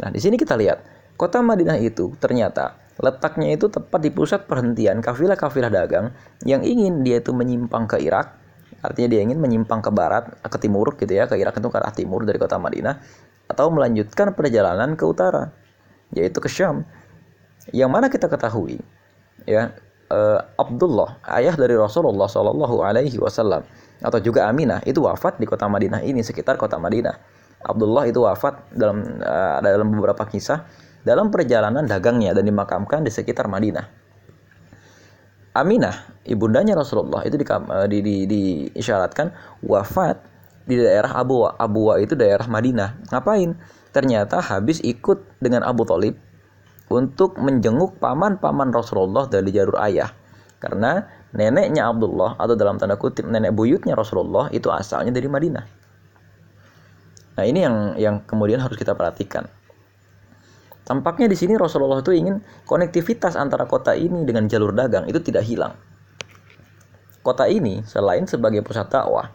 Nah, 0.00 0.10
di 0.12 0.20
sini 0.22 0.38
kita 0.38 0.54
lihat 0.54 0.80
kota 1.18 1.42
Madinah 1.42 1.76
itu 1.82 2.14
ternyata 2.16 2.78
letaknya 3.00 3.56
itu 3.56 3.72
tepat 3.72 4.00
di 4.04 4.10
pusat 4.12 4.44
perhentian 4.44 5.00
kafilah-kafilah 5.00 5.72
dagang 5.72 6.12
yang 6.44 6.60
ingin 6.60 7.00
dia 7.00 7.18
itu 7.18 7.32
menyimpang 7.32 7.88
ke 7.88 7.96
Irak, 8.00 8.36
artinya 8.84 9.08
dia 9.16 9.20
ingin 9.24 9.40
menyimpang 9.40 9.80
ke 9.80 9.90
barat, 9.90 10.36
ke 10.44 10.58
timur 10.60 10.92
gitu 11.00 11.10
ya, 11.10 11.24
ke 11.24 11.40
Irak 11.40 11.56
itu 11.56 11.68
ke 11.72 11.76
arah 11.80 11.92
timur 11.96 12.28
dari 12.28 12.36
kota 12.36 12.60
Madinah 12.60 13.00
atau 13.50 13.72
melanjutkan 13.72 14.36
perjalanan 14.36 14.94
ke 14.94 15.04
utara, 15.08 15.50
yaitu 16.12 16.38
ke 16.38 16.46
Syam. 16.46 16.84
Yang 17.72 17.90
mana 17.90 18.06
kita 18.08 18.28
ketahui 18.28 18.80
ya 19.48 19.72
uh, 20.10 20.40
Abdullah 20.58 21.22
ayah 21.38 21.54
dari 21.54 21.78
Rasulullah 21.78 22.26
Shallallahu 22.26 22.82
Alaihi 22.82 23.16
Wasallam 23.16 23.62
atau 24.02 24.18
juga 24.20 24.50
Aminah 24.50 24.82
itu 24.84 25.00
wafat 25.00 25.38
di 25.38 25.46
kota 25.46 25.70
Madinah 25.70 26.02
ini 26.04 26.20
sekitar 26.20 26.58
kota 26.58 26.76
Madinah. 26.76 27.40
Abdullah 27.60 28.08
itu 28.08 28.24
wafat 28.24 28.72
dalam 28.72 29.04
uh, 29.20 29.60
dalam 29.62 29.88
beberapa 29.92 30.24
kisah 30.24 30.64
dalam 31.04 31.32
perjalanan 31.32 31.84
dagangnya 31.84 32.36
dan 32.36 32.44
dimakamkan 32.44 33.04
di 33.04 33.12
sekitar 33.12 33.48
Madinah. 33.48 33.88
Aminah, 35.50 36.22
ibundanya 36.22 36.78
Rasulullah 36.78 37.26
itu 37.26 37.34
di, 37.34 37.46
uh, 37.48 37.86
di, 37.90 37.98
di, 38.00 38.16
diisyaratkan 38.24 39.34
wafat 39.66 40.22
di 40.64 40.78
daerah 40.78 41.18
Abuwa. 41.18 41.58
Abuwa 41.58 41.98
itu 41.98 42.14
daerah 42.14 42.46
Madinah. 42.46 43.10
Ngapain? 43.10 43.58
Ternyata 43.90 44.38
habis 44.38 44.78
ikut 44.86 45.42
dengan 45.42 45.66
Abu 45.66 45.82
Talib 45.82 46.14
untuk 46.90 47.38
menjenguk 47.38 48.02
paman-paman 48.02 48.74
Rasulullah 48.74 49.30
dari 49.30 49.54
jalur 49.54 49.78
ayah. 49.78 50.10
Karena 50.60 51.00
neneknya 51.32 51.88
Abdullah 51.88 52.36
atau 52.36 52.58
dalam 52.58 52.76
tanda 52.76 52.98
kutip 52.98 53.24
nenek 53.24 53.54
buyutnya 53.54 53.96
Rasulullah 53.96 54.50
itu 54.52 54.68
asalnya 54.68 55.14
dari 55.14 55.30
Madinah. 55.30 55.64
Nah, 57.40 57.44
ini 57.46 57.64
yang 57.64 57.76
yang 57.96 58.16
kemudian 58.26 58.60
harus 58.60 58.76
kita 58.76 58.92
perhatikan. 58.92 59.48
Tampaknya 60.84 61.30
di 61.30 61.38
sini 61.38 61.54
Rasulullah 61.54 62.02
itu 62.02 62.10
ingin 62.10 62.42
konektivitas 62.66 63.38
antara 63.38 63.64
kota 63.64 63.94
ini 63.94 64.26
dengan 64.26 64.50
jalur 64.50 64.74
dagang 64.74 65.06
itu 65.06 65.22
tidak 65.22 65.46
hilang. 65.46 65.78
Kota 67.22 67.46
ini 67.46 67.86
selain 67.86 68.26
sebagai 68.26 68.60
pusat 68.66 68.90
dakwah 68.90 69.30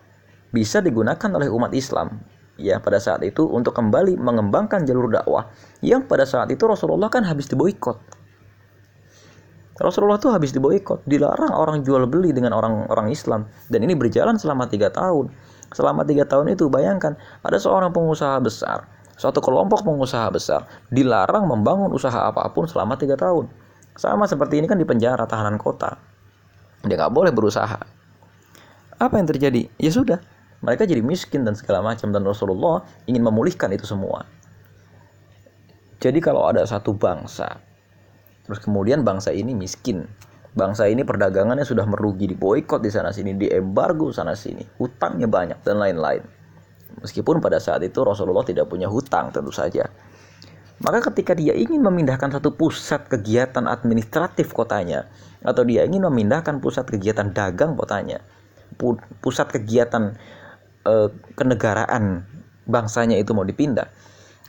bisa 0.51 0.83
digunakan 0.83 1.31
oleh 1.31 1.47
umat 1.47 1.71
Islam 1.71 2.19
ya 2.55 2.79
pada 2.79 2.99
saat 2.99 3.23
itu 3.23 3.43
untuk 3.47 3.75
kembali 3.75 4.15
mengembangkan 4.19 4.87
jalur 4.87 5.11
dakwah 5.11 5.51
yang 5.83 6.07
pada 6.07 6.23
saat 6.23 6.51
itu 6.51 6.63
Rasulullah 6.63 7.11
kan 7.11 7.27
habis 7.27 7.51
diboikot 7.51 8.25
Rasulullah 9.75 10.15
tuh 10.15 10.31
habis 10.31 10.55
diboikot, 10.55 11.03
dilarang 11.03 11.51
orang 11.51 11.83
jual 11.83 12.07
beli 12.07 12.31
dengan 12.31 12.55
orang-orang 12.55 13.11
Islam, 13.11 13.51
dan 13.67 13.83
ini 13.83 13.91
berjalan 13.91 14.39
selama 14.39 14.71
tiga 14.71 14.87
tahun. 14.87 15.35
Selama 15.75 16.07
tiga 16.07 16.23
tahun 16.23 16.55
itu 16.55 16.71
bayangkan 16.71 17.19
ada 17.43 17.59
seorang 17.59 17.91
pengusaha 17.91 18.39
besar, 18.39 18.87
suatu 19.19 19.43
kelompok 19.43 19.83
pengusaha 19.83 20.31
besar 20.31 20.63
dilarang 20.95 21.43
membangun 21.51 21.91
usaha 21.91 22.23
apa 22.23 22.47
pun 22.55 22.71
selama 22.71 22.95
tiga 22.95 23.19
tahun. 23.19 23.51
Sama 23.99 24.31
seperti 24.31 24.63
ini 24.63 24.67
kan 24.71 24.79
di 24.79 24.87
penjara 24.87 25.27
tahanan 25.27 25.59
kota, 25.59 25.99
dia 26.87 26.95
nggak 26.95 27.11
boleh 27.11 27.35
berusaha. 27.35 27.79
Apa 28.95 29.13
yang 29.19 29.27
terjadi? 29.27 29.67
Ya 29.75 29.91
sudah, 29.91 30.23
mereka 30.65 30.89
jadi 30.89 31.05
miskin 31.05 31.45
dan 31.45 31.53
segala 31.53 31.85
macam 31.85 32.09
dan 32.09 32.25
Rasulullah 32.25 32.81
ingin 33.05 33.21
memulihkan 33.21 33.69
itu 33.69 33.85
semua. 33.85 34.25
Jadi 36.01 36.17
kalau 36.19 36.49
ada 36.49 36.65
satu 36.65 36.97
bangsa 36.97 37.61
Terus 38.45 38.61
kemudian 38.61 39.01
bangsa 39.01 39.33
ini 39.33 39.57
miskin. 39.57 40.05
Bangsa 40.55 40.87
ini 40.87 41.03
perdagangannya 41.03 41.67
sudah 41.67 41.83
merugi, 41.83 42.31
di 42.31 42.37
boykot 42.37 42.79
di 42.79 42.87
sana 42.87 43.11
sini, 43.11 43.35
di 43.35 43.51
embargo 43.51 44.07
sana 44.13 44.37
sini, 44.37 44.63
hutangnya 44.79 45.27
banyak 45.27 45.59
dan 45.67 45.81
lain-lain. 45.81 46.23
Meskipun 47.03 47.43
pada 47.43 47.59
saat 47.59 47.83
itu 47.83 47.99
Rasulullah 48.07 48.47
tidak 48.47 48.71
punya 48.71 48.87
hutang 48.87 49.35
tentu 49.35 49.51
saja. 49.51 49.83
Maka 50.79 51.11
ketika 51.11 51.35
dia 51.35 51.51
ingin 51.51 51.83
memindahkan 51.83 52.39
satu 52.39 52.55
pusat 52.55 53.11
kegiatan 53.11 53.67
administratif 53.67 54.55
kotanya 54.55 55.11
atau 55.43 55.67
dia 55.67 55.83
ingin 55.83 56.07
memindahkan 56.07 56.63
pusat 56.63 56.87
kegiatan 56.87 57.35
dagang 57.35 57.75
kotanya, 57.75 58.23
pu 58.79 58.95
pusat 59.19 59.51
kegiatan 59.51 60.15
e, 60.85 61.09
kenegaraan 61.35 62.23
bangsanya 62.69 63.17
itu 63.17 63.33
mau 63.33 63.43
dipindah, 63.43 63.89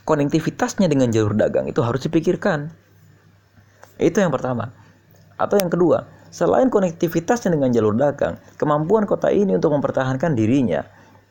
konektivitasnya 0.05 0.87
dengan 0.87 1.09
jalur 1.09 1.33
dagang 1.33 1.65
itu 1.67 1.81
harus 1.81 2.05
dipikirkan 2.05 2.71
itu 3.97 4.21
yang 4.21 4.29
pertama. 4.29 4.69
Atau 5.37 5.57
yang 5.57 5.69
kedua, 5.69 6.05
selain 6.29 6.69
konektivitasnya 6.69 7.53
dengan 7.53 7.73
jalur 7.73 7.97
dagang, 7.97 8.37
kemampuan 8.57 9.09
kota 9.09 9.33
ini 9.33 9.57
untuk 9.57 9.73
mempertahankan 9.73 10.37
dirinya. 10.37 10.85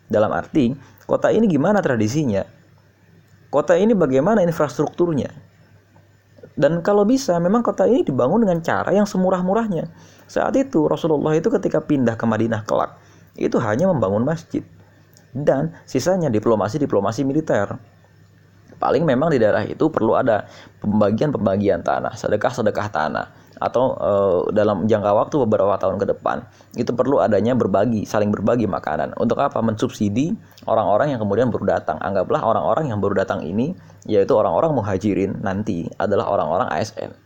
Dalam 0.06 0.30
arti, 0.30 0.75
kota 1.06 1.30
ini 1.30 1.50
gimana 1.50 1.82
tradisinya? 1.82 2.42
Kota 3.50 3.75
ini 3.78 3.94
bagaimana 3.94 4.42
infrastrukturnya? 4.42 5.30
Dan 6.56 6.82
kalau 6.82 7.06
bisa, 7.06 7.38
memang 7.38 7.62
kota 7.62 7.86
ini 7.86 8.06
dibangun 8.06 8.46
dengan 8.46 8.62
cara 8.62 8.90
yang 8.94 9.06
semurah-murahnya. 9.06 9.90
Saat 10.26 10.58
itu, 10.58 10.86
Rasulullah 10.86 11.34
itu 11.34 11.50
ketika 11.50 11.82
pindah 11.82 12.14
ke 12.18 12.25
Madinah 12.26 12.66
kelak, 12.66 12.98
itu 13.38 13.58
hanya 13.62 13.90
membangun 13.90 14.26
masjid. 14.26 14.62
Dan 15.33 15.75
sisanya 15.85 16.30
diplomasi-diplomasi 16.33 17.26
militer 17.26 17.76
paling 18.76 19.02
memang 19.09 19.33
di 19.33 19.40
daerah 19.40 19.64
itu 19.64 19.88
perlu 19.88 20.16
ada 20.16 20.45
pembagian-pembagian 20.85 21.80
tanah, 21.80 22.12
sedekah-sedekah 22.14 22.88
tanah 22.92 23.26
atau 23.56 23.97
e, 23.97 24.12
dalam 24.52 24.85
jangka 24.85 25.16
waktu 25.16 25.37
beberapa 25.49 25.80
tahun 25.80 25.97
ke 25.97 26.12
depan 26.12 26.45
itu 26.76 26.92
perlu 26.92 27.25
adanya 27.25 27.56
berbagi, 27.56 28.04
saling 28.04 28.28
berbagi 28.28 28.68
makanan. 28.68 29.16
Untuk 29.16 29.40
apa? 29.40 29.64
Mensubsidi 29.64 30.37
orang-orang 30.68 31.16
yang 31.16 31.21
kemudian 31.25 31.49
baru 31.49 31.80
datang. 31.80 31.97
Anggaplah 32.04 32.45
orang-orang 32.45 32.92
yang 32.92 33.00
baru 33.00 33.25
datang 33.25 33.40
ini 33.49 33.73
yaitu 34.04 34.37
orang-orang 34.37 34.76
muhajirin 34.76 35.40
nanti 35.40 35.88
adalah 35.97 36.28
orang-orang 36.28 36.68
ASN. 36.68 37.25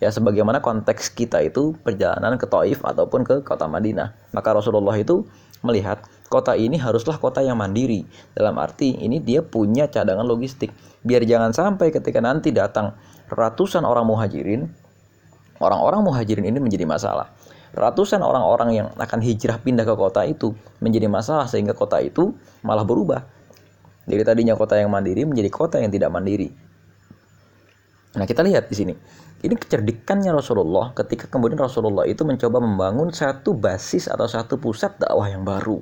Ya 0.00 0.08
sebagaimana 0.08 0.64
konteks 0.64 1.12
kita 1.12 1.44
itu 1.44 1.76
perjalanan 1.84 2.40
ke 2.40 2.48
Taif 2.48 2.80
ataupun 2.80 3.20
ke 3.20 3.44
kota 3.44 3.68
Madinah. 3.68 4.16
Maka 4.32 4.56
Rasulullah 4.56 4.96
itu 4.96 5.28
melihat 5.60 6.00
kota 6.32 6.56
ini 6.56 6.80
haruslah 6.80 7.20
kota 7.20 7.44
yang 7.44 7.60
mandiri. 7.60 8.08
Dalam 8.32 8.56
arti 8.56 8.96
ini 8.96 9.20
dia 9.20 9.44
punya 9.44 9.92
cadangan 9.92 10.24
logistik. 10.24 10.72
Biar 11.04 11.20
jangan 11.28 11.52
sampai 11.52 11.92
ketika 11.92 12.16
nanti 12.24 12.48
datang 12.48 12.96
ratusan 13.28 13.84
orang 13.84 14.08
muhajirin, 14.08 14.72
orang-orang 15.60 16.00
muhajirin 16.00 16.48
ini 16.48 16.56
menjadi 16.56 16.88
masalah. 16.88 17.36
Ratusan 17.76 18.24
orang-orang 18.24 18.70
yang 18.72 18.88
akan 18.96 19.20
hijrah 19.20 19.60
pindah 19.60 19.84
ke 19.84 19.94
kota 19.94 20.24
itu 20.26 20.56
menjadi 20.80 21.06
masalah 21.12 21.44
sehingga 21.44 21.76
kota 21.76 22.00
itu 22.00 22.32
malah 22.64 22.88
berubah. 22.88 23.22
Dari 24.08 24.24
tadinya 24.24 24.56
kota 24.56 24.80
yang 24.80 24.90
mandiri 24.90 25.28
menjadi 25.28 25.52
kota 25.52 25.76
yang 25.76 25.92
tidak 25.92 26.08
mandiri. 26.10 26.69
Nah, 28.18 28.26
kita 28.26 28.42
lihat 28.42 28.66
di 28.66 28.74
sini. 28.74 28.94
Ini 29.40 29.56
kecerdikannya 29.56 30.36
Rasulullah 30.36 30.92
ketika 30.92 31.24
kemudian 31.30 31.56
Rasulullah 31.56 32.04
itu 32.04 32.28
mencoba 32.28 32.60
membangun 32.60 33.08
satu 33.08 33.56
basis 33.56 34.04
atau 34.10 34.28
satu 34.28 34.60
pusat 34.60 35.00
dakwah 35.00 35.32
yang 35.32 35.48
baru. 35.48 35.80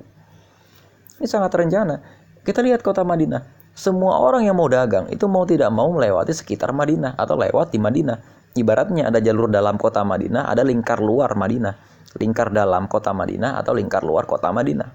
Ini 1.18 1.26
sangat 1.26 1.50
terencana. 1.58 1.98
Kita 2.46 2.62
lihat 2.62 2.86
kota 2.86 3.02
Madinah. 3.02 3.42
Semua 3.74 4.22
orang 4.22 4.46
yang 4.46 4.54
mau 4.54 4.70
dagang 4.70 5.10
itu 5.10 5.26
mau 5.26 5.42
tidak 5.42 5.74
mau 5.74 5.90
melewati 5.90 6.30
sekitar 6.30 6.70
Madinah 6.70 7.18
atau 7.18 7.34
lewat 7.38 7.74
di 7.74 7.78
Madinah. 7.82 8.38
ibaratnya 8.58 9.06
ada 9.06 9.22
jalur 9.22 9.46
dalam 9.46 9.78
kota 9.78 10.02
Madinah, 10.02 10.50
ada 10.50 10.66
lingkar 10.66 10.98
luar 10.98 11.34
Madinah. 11.38 11.74
Lingkar 12.18 12.50
dalam 12.50 12.90
kota 12.90 13.14
Madinah 13.14 13.54
atau 13.58 13.70
lingkar 13.74 14.02
luar 14.02 14.26
kota 14.26 14.50
Madinah. 14.50 14.88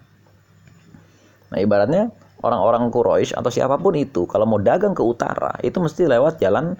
Nah, 1.53 1.57
ibaratnya 1.61 2.11
orang-orang 2.43 2.91
Quraisy 2.91 3.39
atau 3.39 3.47
siapa 3.47 3.79
pun 3.79 3.95
itu 3.95 4.27
kalau 4.27 4.43
mau 4.43 4.59
dagang 4.59 4.91
ke 4.91 4.99
utara, 4.99 5.55
itu 5.63 5.79
mesti 5.79 6.09
lewat 6.09 6.43
jalan 6.43 6.75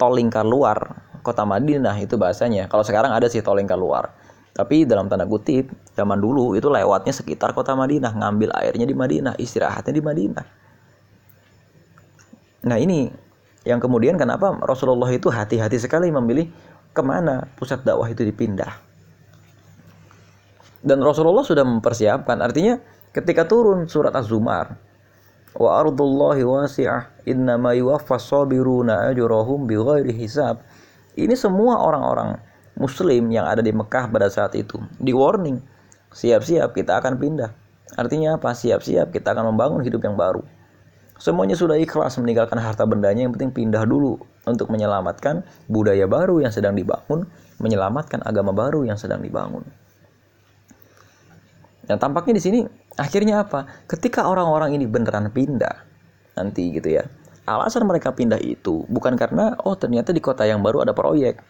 tol 0.00 0.16
lingkar 0.16 0.48
luar 0.48 0.96
kota 1.20 1.44
Madinah 1.44 2.00
itu 2.00 2.16
bahasanya. 2.16 2.66
Kalau 2.72 2.80
sekarang 2.80 3.12
ada 3.12 3.28
sih 3.28 3.44
tol 3.44 3.60
lingkar 3.60 3.76
luar. 3.76 4.08
Tapi 4.56 4.88
dalam 4.88 5.06
tanda 5.06 5.28
kutip, 5.28 5.70
zaman 5.94 6.18
dulu 6.18 6.56
itu 6.58 6.66
lewatnya 6.66 7.12
sekitar 7.12 7.52
kota 7.52 7.76
Madinah, 7.76 8.16
ngambil 8.16 8.50
airnya 8.56 8.88
di 8.88 8.96
Madinah, 8.96 9.36
istirahatnya 9.38 9.92
di 9.94 10.02
Madinah. 10.02 10.46
Nah 12.66 12.76
ini 12.76 13.08
yang 13.62 13.78
kemudian 13.78 14.16
kenapa 14.16 14.56
Rasulullah 14.64 15.08
itu 15.12 15.28
hati-hati 15.28 15.76
sekali 15.76 16.08
memilih 16.08 16.48
ke 16.90 17.02
mana 17.04 17.46
pusat 17.60 17.84
dakwah 17.86 18.08
itu 18.10 18.26
dipindah. 18.26 18.74
Dan 20.80 21.04
Rasulullah 21.04 21.44
sudah 21.44 21.62
mempersiapkan, 21.62 22.40
artinya 22.40 22.80
ketika 23.12 23.44
turun 23.44 23.84
surat 23.84 24.16
Az-Zumar, 24.16 24.80
wa 25.56 25.80
ardullahi 25.82 26.44
wasi'ah. 26.44 27.26
Innama 27.26 27.74
yuwaffas 27.74 28.30
sabiruna 28.30 29.10
ajrahum 29.10 29.66
bighairi 29.66 30.14
hisab. 30.14 30.62
Ini 31.18 31.34
semua 31.34 31.78
orang-orang 31.78 32.38
muslim 32.78 33.28
yang 33.28 33.44
ada 33.46 33.60
di 33.60 33.74
Mekah 33.74 34.10
pada 34.10 34.30
saat 34.30 34.54
itu. 34.54 34.78
Di 34.98 35.10
warning 35.10 35.58
siap-siap 36.14 36.74
kita 36.74 37.02
akan 37.02 37.18
pindah. 37.18 37.50
Artinya 37.98 38.38
apa? 38.38 38.54
Siap-siap 38.54 39.10
kita 39.10 39.34
akan 39.34 39.54
membangun 39.54 39.82
hidup 39.82 40.06
yang 40.06 40.14
baru. 40.14 40.42
Semuanya 41.20 41.52
sudah 41.52 41.76
ikhlas 41.76 42.16
meninggalkan 42.16 42.56
harta 42.56 42.88
bendanya 42.88 43.28
yang 43.28 43.34
penting 43.36 43.52
pindah 43.52 43.84
dulu 43.84 44.16
untuk 44.48 44.72
menyelamatkan 44.72 45.44
budaya 45.68 46.08
baru 46.08 46.40
yang 46.40 46.48
sedang 46.48 46.72
dibangun 46.72 47.28
menyelamatkan 47.60 48.24
agama 48.24 48.56
baru 48.56 48.88
yang 48.88 48.96
sedang 48.96 49.20
dibangun. 49.20 49.60
Dan 51.84 52.00
tampaknya 52.00 52.40
di 52.40 52.42
sini 52.42 52.60
akhirnya 52.98 53.46
apa 53.46 53.68
ketika 53.86 54.26
orang-orang 54.26 54.74
ini 54.74 54.86
beneran 54.88 55.30
pindah 55.30 55.86
nanti 56.34 56.74
gitu 56.74 56.98
ya 56.98 57.04
alasan 57.46 57.86
mereka 57.86 58.14
pindah 58.14 58.38
itu 58.42 58.86
bukan 58.90 59.18
karena 59.18 59.58
oh 59.62 59.74
ternyata 59.74 60.14
di 60.14 60.22
kota 60.22 60.46
yang 60.46 60.62
baru 60.62 60.82
ada 60.86 60.94
proyek 60.94 61.42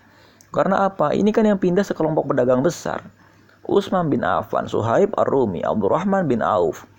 karena 0.50 0.90
apa? 0.90 1.14
Ini 1.14 1.30
kan 1.30 1.47
yang 1.47 1.59
pindah 1.62 1.87
sekelompok 1.87 2.35
pedagang 2.35 2.61
besar. 2.61 3.06
Utsman 3.70 4.11
bin 4.11 4.26
Affan, 4.26 4.66
Suhaib 4.66 5.14
Ar-Rumi, 5.14 5.62
Abdurrahman 5.62 6.26
bin 6.26 6.42
Auf, 6.42 6.90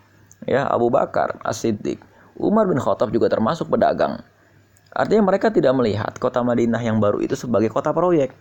ya 0.48 0.64
Abu 0.72 0.88
Bakar 0.88 1.36
As-Siddiq, 1.44 2.00
Umar 2.40 2.64
bin 2.72 2.80
Khattab 2.80 3.12
juga 3.12 3.28
termasuk 3.28 3.68
pedagang. 3.68 4.24
Artinya 4.96 5.28
mereka 5.28 5.52
tidak 5.52 5.76
melihat 5.76 6.16
kota 6.16 6.40
Madinah 6.40 6.80
yang 6.80 7.04
baru 7.04 7.20
itu 7.20 7.36
sebagai 7.36 7.68
kota 7.68 7.92
proyek. 7.92 8.32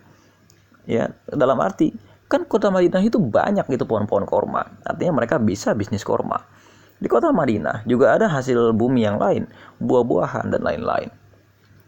Ya, 0.87 1.11
dalam 1.27 1.59
arti 1.59 1.91
kan 2.31 2.47
kota 2.47 2.71
Madinah 2.71 3.03
itu 3.03 3.19
banyak 3.19 3.67
gitu 3.67 3.83
pohon-pohon 3.83 4.23
korma. 4.23 4.63
Artinya 4.87 5.19
mereka 5.19 5.35
bisa 5.35 5.75
bisnis 5.75 6.07
korma. 6.07 6.39
Di 6.95 7.11
kota 7.11 7.35
Madinah 7.35 7.83
juga 7.83 8.15
ada 8.15 8.31
hasil 8.31 8.71
bumi 8.71 9.03
yang 9.03 9.19
lain, 9.19 9.51
buah-buahan 9.83 10.55
dan 10.55 10.63
lain-lain. 10.63 11.11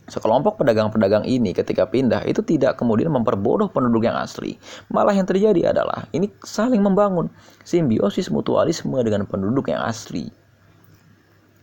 Sekelompok 0.04 0.60
pedagang-pedagang 0.60 1.24
ini 1.24 1.56
ketika 1.56 1.88
pindah 1.88 2.28
itu 2.28 2.44
tidak 2.44 2.76
kemudian 2.76 3.08
memperbodoh 3.08 3.72
penduduk 3.72 4.04
yang 4.04 4.20
asli. 4.20 4.60
Malah 4.92 5.16
yang 5.16 5.24
terjadi 5.24 5.72
adalah 5.72 6.12
ini 6.12 6.28
saling 6.44 6.84
membangun 6.84 7.32
simbiosis 7.64 8.28
mutualisme 8.28 9.00
dengan 9.00 9.24
penduduk 9.24 9.72
yang 9.72 9.80
asli. 9.80 10.28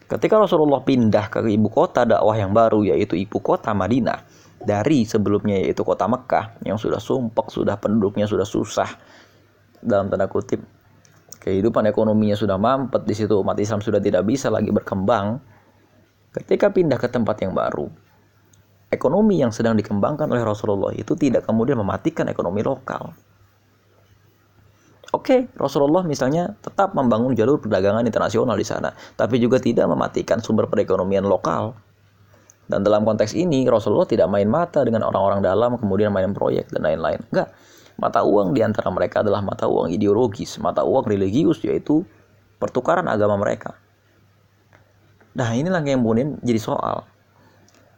Ketika 0.09 0.41
Rasulullah 0.41 0.81
pindah 0.81 1.29
ke 1.29 1.45
ibu 1.53 1.69
kota 1.69 2.09
dakwah 2.09 2.33
yang 2.33 2.57
baru 2.57 2.83
yaitu 2.83 3.13
ibu 3.15 3.45
kota 3.45 3.77
Madinah 3.77 4.25
dari 4.61 5.09
sebelumnya 5.09 5.57
yaitu 5.57 5.81
kota 5.83 6.05
Mekah 6.05 6.61
yang 6.69 6.77
sudah 6.77 7.01
sumpek, 7.01 7.49
sudah 7.49 7.81
penduduknya 7.81 8.29
sudah 8.29 8.45
susah 8.45 8.89
dalam 9.81 10.13
tanda 10.13 10.29
kutip 10.29 10.61
kehidupan 11.41 11.89
ekonominya 11.89 12.37
sudah 12.37 12.61
mampet 12.61 13.09
di 13.09 13.17
situ 13.17 13.41
umat 13.41 13.57
Islam 13.57 13.81
sudah 13.81 13.99
tidak 13.99 14.29
bisa 14.29 14.53
lagi 14.53 14.69
berkembang. 14.69 15.41
Ketika 16.31 16.71
pindah 16.71 16.95
ke 17.01 17.11
tempat 17.11 17.43
yang 17.43 17.57
baru, 17.57 17.91
ekonomi 18.93 19.43
yang 19.43 19.51
sedang 19.51 19.75
dikembangkan 19.75 20.31
oleh 20.31 20.47
Rasulullah 20.47 20.95
itu 20.95 21.19
tidak 21.19 21.43
kemudian 21.43 21.81
mematikan 21.81 22.31
ekonomi 22.31 22.63
lokal. 22.63 23.11
Oke, 25.11 25.51
Rasulullah 25.59 26.07
misalnya 26.07 26.55
tetap 26.63 26.95
membangun 26.95 27.35
jalur 27.35 27.59
perdagangan 27.59 28.07
internasional 28.07 28.55
di 28.55 28.63
sana, 28.63 28.95
tapi 29.19 29.43
juga 29.43 29.59
tidak 29.59 29.91
mematikan 29.91 30.39
sumber 30.39 30.71
perekonomian 30.71 31.27
lokal. 31.27 31.75
Dan 32.71 32.87
dalam 32.87 33.03
konteks 33.03 33.35
ini, 33.35 33.67
Rasulullah 33.67 34.07
tidak 34.07 34.31
main 34.31 34.47
mata 34.47 34.87
dengan 34.87 35.03
orang-orang 35.03 35.43
dalam, 35.43 35.75
kemudian 35.75 36.15
main 36.15 36.31
proyek 36.31 36.71
dan 36.71 36.87
lain-lain. 36.87 37.19
Enggak. 37.35 37.51
Mata 37.99 38.23
uang 38.23 38.55
di 38.55 38.63
antara 38.63 38.89
mereka 38.95 39.27
adalah 39.27 39.43
mata 39.43 39.67
uang 39.67 39.91
ideologis, 39.91 40.57
mata 40.63 40.87
uang 40.87 41.05
religius, 41.05 41.61
yaitu 41.67 42.07
pertukaran 42.63 43.11
agama 43.11 43.35
mereka. 43.37 43.75
Nah, 45.35 45.51
inilah 45.51 45.83
yang 45.83 46.01
kemudian 46.01 46.39
jadi 46.41 46.63
soal. 46.63 47.11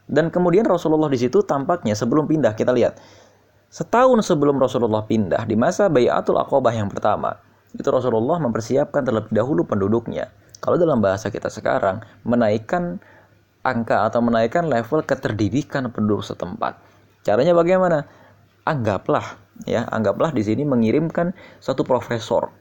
Dan 0.03 0.27
kemudian 0.29 0.67
Rasulullah 0.67 1.07
di 1.07 1.15
situ 1.15 1.41
tampaknya 1.47 1.95
sebelum 1.95 2.27
pindah 2.27 2.53
kita 2.53 2.75
lihat 2.75 2.99
setahun 3.71 4.21
sebelum 4.27 4.59
Rasulullah 4.59 5.01
pindah 5.07 5.47
di 5.47 5.55
masa 5.55 5.87
Bayatul 5.87 6.37
Aqobah 6.37 6.75
yang 6.75 6.91
pertama 6.91 7.39
itu 7.73 7.87
Rasulullah 7.89 8.37
mempersiapkan 8.37 9.01
terlebih 9.01 9.33
dahulu 9.33 9.65
penduduknya. 9.65 10.29
Kalau 10.61 10.77
dalam 10.77 11.01
bahasa 11.01 11.33
kita 11.33 11.49
sekarang 11.49 12.05
menaikkan 12.21 13.01
angka 13.63 14.07
atau 14.07 14.19
menaikkan 14.19 14.67
level 14.67 15.01
keterdidikan 15.07 15.87
penduduk 15.89 16.27
setempat. 16.27 16.77
Caranya 17.23 17.55
bagaimana? 17.55 18.03
Anggaplah 18.63 19.39
ya, 19.63 19.87
anggaplah 19.91 20.31
di 20.35 20.43
sini 20.43 20.63
mengirimkan 20.67 21.31
satu 21.63 21.83
profesor, 21.83 22.51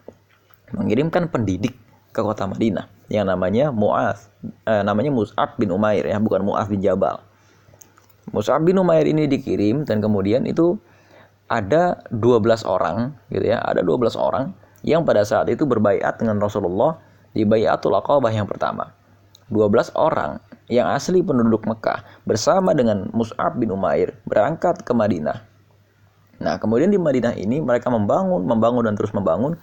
mengirimkan 0.74 1.30
pendidik 1.30 1.74
ke 2.14 2.20
kota 2.22 2.46
Madinah 2.46 2.86
yang 3.10 3.28
namanya 3.28 3.74
Muaz, 3.74 4.30
eh, 4.66 4.82
namanya 4.82 5.10
Mus'ab 5.10 5.58
bin 5.58 5.74
Umair 5.74 6.06
ya, 6.06 6.18
bukan 6.22 6.42
Muaz 6.46 6.66
bin 6.70 6.82
Jabal. 6.82 7.18
Mus'ab 8.30 8.62
bin 8.62 8.78
Umair 8.78 9.04
ini 9.06 9.26
dikirim 9.26 9.82
dan 9.82 9.98
kemudian 9.98 10.46
itu 10.46 10.78
ada 11.50 12.00
12 12.14 12.62
orang 12.64 13.12
gitu 13.28 13.52
ya, 13.52 13.60
ada 13.60 13.82
12 13.82 14.14
orang 14.14 14.54
yang 14.86 15.02
pada 15.02 15.22
saat 15.22 15.50
itu 15.50 15.66
berbaiat 15.66 16.18
dengan 16.18 16.38
Rasulullah 16.38 16.98
di 17.34 17.42
Bayatul 17.46 17.94
Aqabah 17.98 18.30
yang 18.30 18.46
pertama. 18.46 18.94
12 19.52 19.92
orang 19.98 20.40
yang 20.72 20.88
asli 20.88 21.20
penduduk 21.20 21.68
Mekah 21.68 22.00
bersama 22.24 22.72
dengan 22.72 23.12
Mus'ab 23.12 23.60
bin 23.60 23.68
Umair 23.68 24.16
berangkat 24.24 24.80
ke 24.80 24.92
Madinah. 24.96 25.44
Nah, 26.40 26.56
kemudian 26.56 26.88
di 26.88 26.96
Madinah 26.96 27.36
ini 27.36 27.60
mereka 27.60 27.92
membangun, 27.92 28.48
membangun 28.48 28.88
dan 28.88 28.96
terus 28.96 29.12
membangun. 29.12 29.60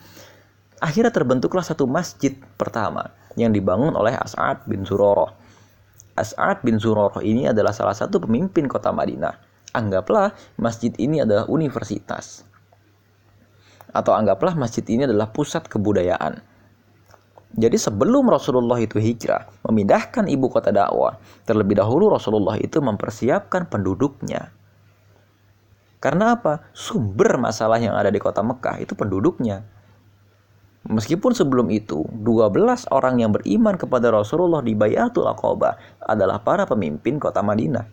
Akhirnya 0.79 1.09
terbentuklah 1.09 1.65
satu 1.65 1.89
masjid 1.89 2.37
pertama 2.55 3.09
yang 3.35 3.51
dibangun 3.51 3.97
oleh 3.97 4.15
As'ad 4.15 4.63
bin 4.69 4.87
Suroroh 4.87 5.39
As'ad 6.19 6.59
bin 6.67 6.75
Zurarah 6.75 7.23
ini 7.23 7.47
adalah 7.47 7.71
salah 7.71 7.95
satu 7.95 8.19
pemimpin 8.19 8.67
kota 8.67 8.91
Madinah. 8.91 9.39
Anggaplah 9.71 10.35
masjid 10.59 10.91
ini 10.99 11.23
adalah 11.23 11.47
universitas. 11.47 12.43
Atau 13.95 14.11
anggaplah 14.11 14.51
masjid 14.59 14.83
ini 14.91 15.07
adalah 15.07 15.31
pusat 15.31 15.71
kebudayaan. 15.71 16.43
Jadi 17.57 17.81
sebelum 17.81 18.29
Rasulullah 18.29 18.77
itu 18.77 19.01
hijrah, 19.01 19.49
memindahkan 19.65 20.29
ibu 20.29 20.53
kota 20.53 20.69
dakwah, 20.69 21.17
terlebih 21.49 21.81
dahulu 21.81 22.13
Rasulullah 22.13 22.61
itu 22.61 22.77
mempersiapkan 22.77 23.65
penduduknya. 23.65 24.53
Karena 25.97 26.37
apa? 26.37 26.63
Sumber 26.71 27.41
masalah 27.41 27.81
yang 27.81 27.97
ada 27.97 28.13
di 28.13 28.21
kota 28.21 28.45
Mekah 28.45 28.79
itu 28.79 28.93
penduduknya. 28.93 29.65
Meskipun 30.87 31.35
sebelum 31.35 31.67
itu, 31.73 32.07
12 32.23 32.87
orang 32.95 33.19
yang 33.19 33.35
beriman 33.35 33.75
kepada 33.75 34.07
Rasulullah 34.13 34.63
di 34.63 34.77
Bayatul 34.77 35.27
Aqabah 35.27 35.75
adalah 36.07 36.39
para 36.39 36.63
pemimpin 36.63 37.19
kota 37.19 37.43
Madinah. 37.43 37.83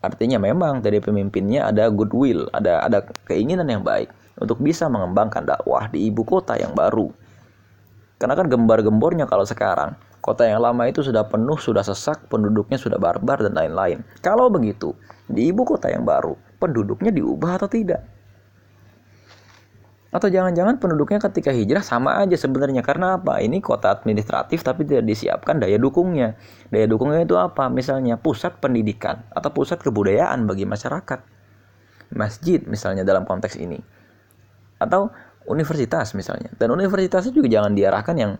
Artinya 0.00 0.36
memang 0.40 0.84
dari 0.84 1.00
pemimpinnya 1.00 1.68
ada 1.68 1.88
goodwill, 1.88 2.48
ada 2.52 2.84
ada 2.84 3.04
keinginan 3.28 3.68
yang 3.68 3.84
baik 3.84 4.08
untuk 4.40 4.60
bisa 4.60 4.88
mengembangkan 4.88 5.44
dakwah 5.44 5.88
di 5.92 6.08
ibu 6.08 6.24
kota 6.24 6.56
yang 6.56 6.72
baru. 6.72 7.12
Karena 8.20 8.36
kan 8.36 8.52
gembar-gembornya 8.52 9.24
kalau 9.24 9.48
sekarang, 9.48 9.96
kota 10.20 10.44
yang 10.44 10.60
lama 10.60 10.84
itu 10.84 11.00
sudah 11.00 11.24
penuh, 11.24 11.56
sudah 11.56 11.80
sesak, 11.80 12.28
penduduknya 12.28 12.76
sudah 12.76 13.00
barbar 13.00 13.40
dan 13.40 13.56
lain-lain. 13.56 14.04
Kalau 14.20 14.52
begitu, 14.52 14.92
di 15.24 15.48
ibu 15.48 15.64
kota 15.64 15.88
yang 15.88 16.04
baru, 16.04 16.36
penduduknya 16.60 17.16
diubah 17.16 17.56
atau 17.56 17.72
tidak? 17.72 18.04
Atau 20.10 20.26
jangan-jangan 20.26 20.82
penduduknya 20.82 21.22
ketika 21.22 21.54
hijrah 21.54 21.86
sama 21.86 22.18
aja 22.18 22.34
sebenarnya 22.34 22.82
karena 22.82 23.14
apa? 23.16 23.38
Ini 23.38 23.62
kota 23.62 23.94
administratif 23.94 24.66
tapi 24.66 24.82
tidak 24.82 25.06
disiapkan 25.06 25.62
daya 25.62 25.78
dukungnya. 25.78 26.34
Daya 26.68 26.90
dukungnya 26.90 27.22
itu 27.22 27.38
apa? 27.38 27.70
Misalnya 27.70 28.18
pusat 28.18 28.58
pendidikan 28.58 29.22
atau 29.30 29.54
pusat 29.54 29.78
kebudayaan 29.78 30.50
bagi 30.50 30.66
masyarakat. 30.66 31.22
Masjid 32.10 32.58
misalnya 32.66 33.06
dalam 33.06 33.22
konteks 33.22 33.54
ini. 33.54 33.78
Atau 34.82 35.14
universitas 35.50 36.14
misalnya. 36.14 36.54
Dan 36.56 36.70
universitasnya 36.70 37.34
juga 37.34 37.50
jangan 37.50 37.74
diarahkan 37.74 38.16
yang 38.16 38.32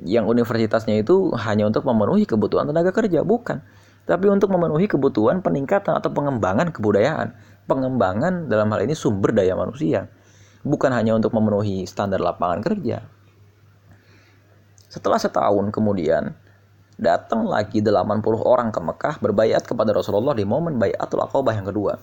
yang 0.00 0.24
universitasnya 0.26 0.98
itu 0.98 1.30
hanya 1.36 1.68
untuk 1.68 1.84
memenuhi 1.86 2.24
kebutuhan 2.26 2.66
tenaga 2.66 2.90
kerja, 2.90 3.22
bukan. 3.22 3.62
Tapi 4.08 4.26
untuk 4.26 4.50
memenuhi 4.50 4.90
kebutuhan 4.90 5.44
peningkatan 5.44 5.94
atau 5.94 6.10
pengembangan 6.10 6.72
kebudayaan 6.74 7.36
pengembangan 7.70 8.50
dalam 8.50 8.66
hal 8.74 8.82
ini 8.82 8.98
sumber 8.98 9.30
daya 9.30 9.54
manusia. 9.54 10.10
Bukan 10.66 10.90
hanya 10.90 11.14
untuk 11.14 11.30
memenuhi 11.30 11.86
standar 11.86 12.18
lapangan 12.18 12.60
kerja. 12.60 13.06
Setelah 14.90 15.22
setahun 15.22 15.70
kemudian, 15.70 16.34
datang 16.98 17.46
lagi 17.46 17.78
80 17.78 18.20
orang 18.42 18.74
ke 18.74 18.80
Mekah 18.82 19.14
berbayat 19.22 19.62
kepada 19.62 19.94
Rasulullah 19.94 20.34
di 20.34 20.42
momen 20.42 20.76
bayatul 20.82 21.22
Aqabah 21.22 21.54
yang 21.54 21.70
kedua. 21.70 21.94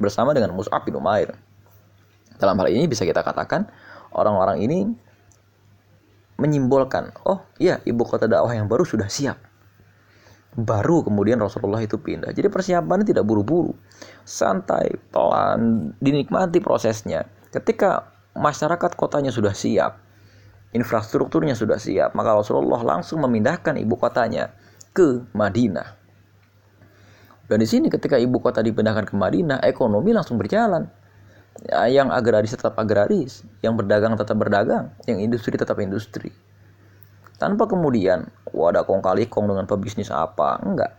Bersama 0.00 0.32
dengan 0.32 0.56
Mus'ab 0.56 0.88
bin 0.88 0.96
Umair. 0.96 1.36
Dalam 2.36 2.56
hal 2.60 2.68
ini 2.72 2.84
bisa 2.88 3.04
kita 3.08 3.24
katakan 3.24 3.68
orang-orang 4.12 4.60
ini 4.60 4.78
menyimbolkan, 6.36 7.16
oh 7.24 7.40
iya 7.56 7.80
ibu 7.88 8.04
kota 8.04 8.28
dakwah 8.28 8.52
yang 8.52 8.68
baru 8.68 8.84
sudah 8.84 9.08
siap. 9.08 9.40
Baru 10.56 11.04
kemudian 11.04 11.36
Rasulullah 11.36 11.84
itu 11.84 12.00
pindah. 12.00 12.32
Jadi 12.32 12.48
persiapannya 12.48 13.04
tidak 13.04 13.28
buru-buru. 13.28 13.76
Santai, 14.24 14.88
pelan, 15.12 15.92
dinikmati 16.00 16.64
prosesnya. 16.64 17.28
Ketika 17.52 18.08
masyarakat 18.32 18.96
kotanya 18.96 19.28
sudah 19.28 19.52
siap, 19.52 20.00
infrastrukturnya 20.72 21.52
sudah 21.52 21.76
siap, 21.76 22.16
maka 22.16 22.36
Rasulullah 22.36 22.80
langsung 22.84 23.20
memindahkan 23.20 23.76
ibu 23.76 24.00
kotanya 24.00 24.52
ke 24.96 25.28
Madinah. 25.36 25.92
Dan 27.46 27.60
di 27.60 27.68
sini 27.68 27.92
ketika 27.92 28.16
ibu 28.16 28.40
kota 28.40 28.64
dipindahkan 28.64 29.06
ke 29.06 29.14
Madinah, 29.14 29.60
ekonomi 29.60 30.16
langsung 30.16 30.40
berjalan 30.40 30.88
yang 31.88 32.12
agraris 32.12 32.52
tetap 32.52 32.76
agraris, 32.76 33.42
yang 33.64 33.74
berdagang 33.74 34.14
tetap 34.14 34.36
berdagang, 34.36 34.92
yang 35.08 35.18
industri 35.20 35.56
tetap 35.56 35.80
industri. 35.80 36.30
Tanpa 37.36 37.68
kemudian, 37.68 38.28
wadah 38.52 38.84
kong 38.88 39.04
kali 39.04 39.28
kong 39.28 39.52
dengan 39.52 39.68
pebisnis 39.68 40.08
apa, 40.08 40.56
enggak. 40.64 40.92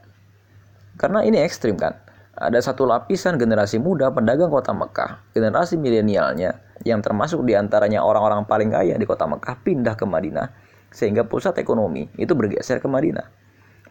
Karena 0.98 1.26
ini 1.26 1.42
ekstrim 1.42 1.78
kan. 1.78 1.98
Ada 2.38 2.70
satu 2.70 2.86
lapisan 2.86 3.42
generasi 3.42 3.82
muda 3.82 4.14
pedagang 4.14 4.54
kota 4.54 4.70
Mekah, 4.70 5.34
generasi 5.34 5.74
milenialnya, 5.74 6.62
yang 6.86 7.02
termasuk 7.02 7.42
di 7.42 7.58
antaranya 7.58 8.06
orang-orang 8.06 8.46
paling 8.46 8.70
kaya 8.70 8.94
di 8.94 9.06
kota 9.10 9.26
Mekah, 9.26 9.58
pindah 9.66 9.98
ke 9.98 10.06
Madinah, 10.06 10.54
sehingga 10.94 11.26
pusat 11.26 11.58
ekonomi 11.58 12.06
itu 12.22 12.38
bergeser 12.38 12.78
ke 12.78 12.86
Madinah. 12.86 13.26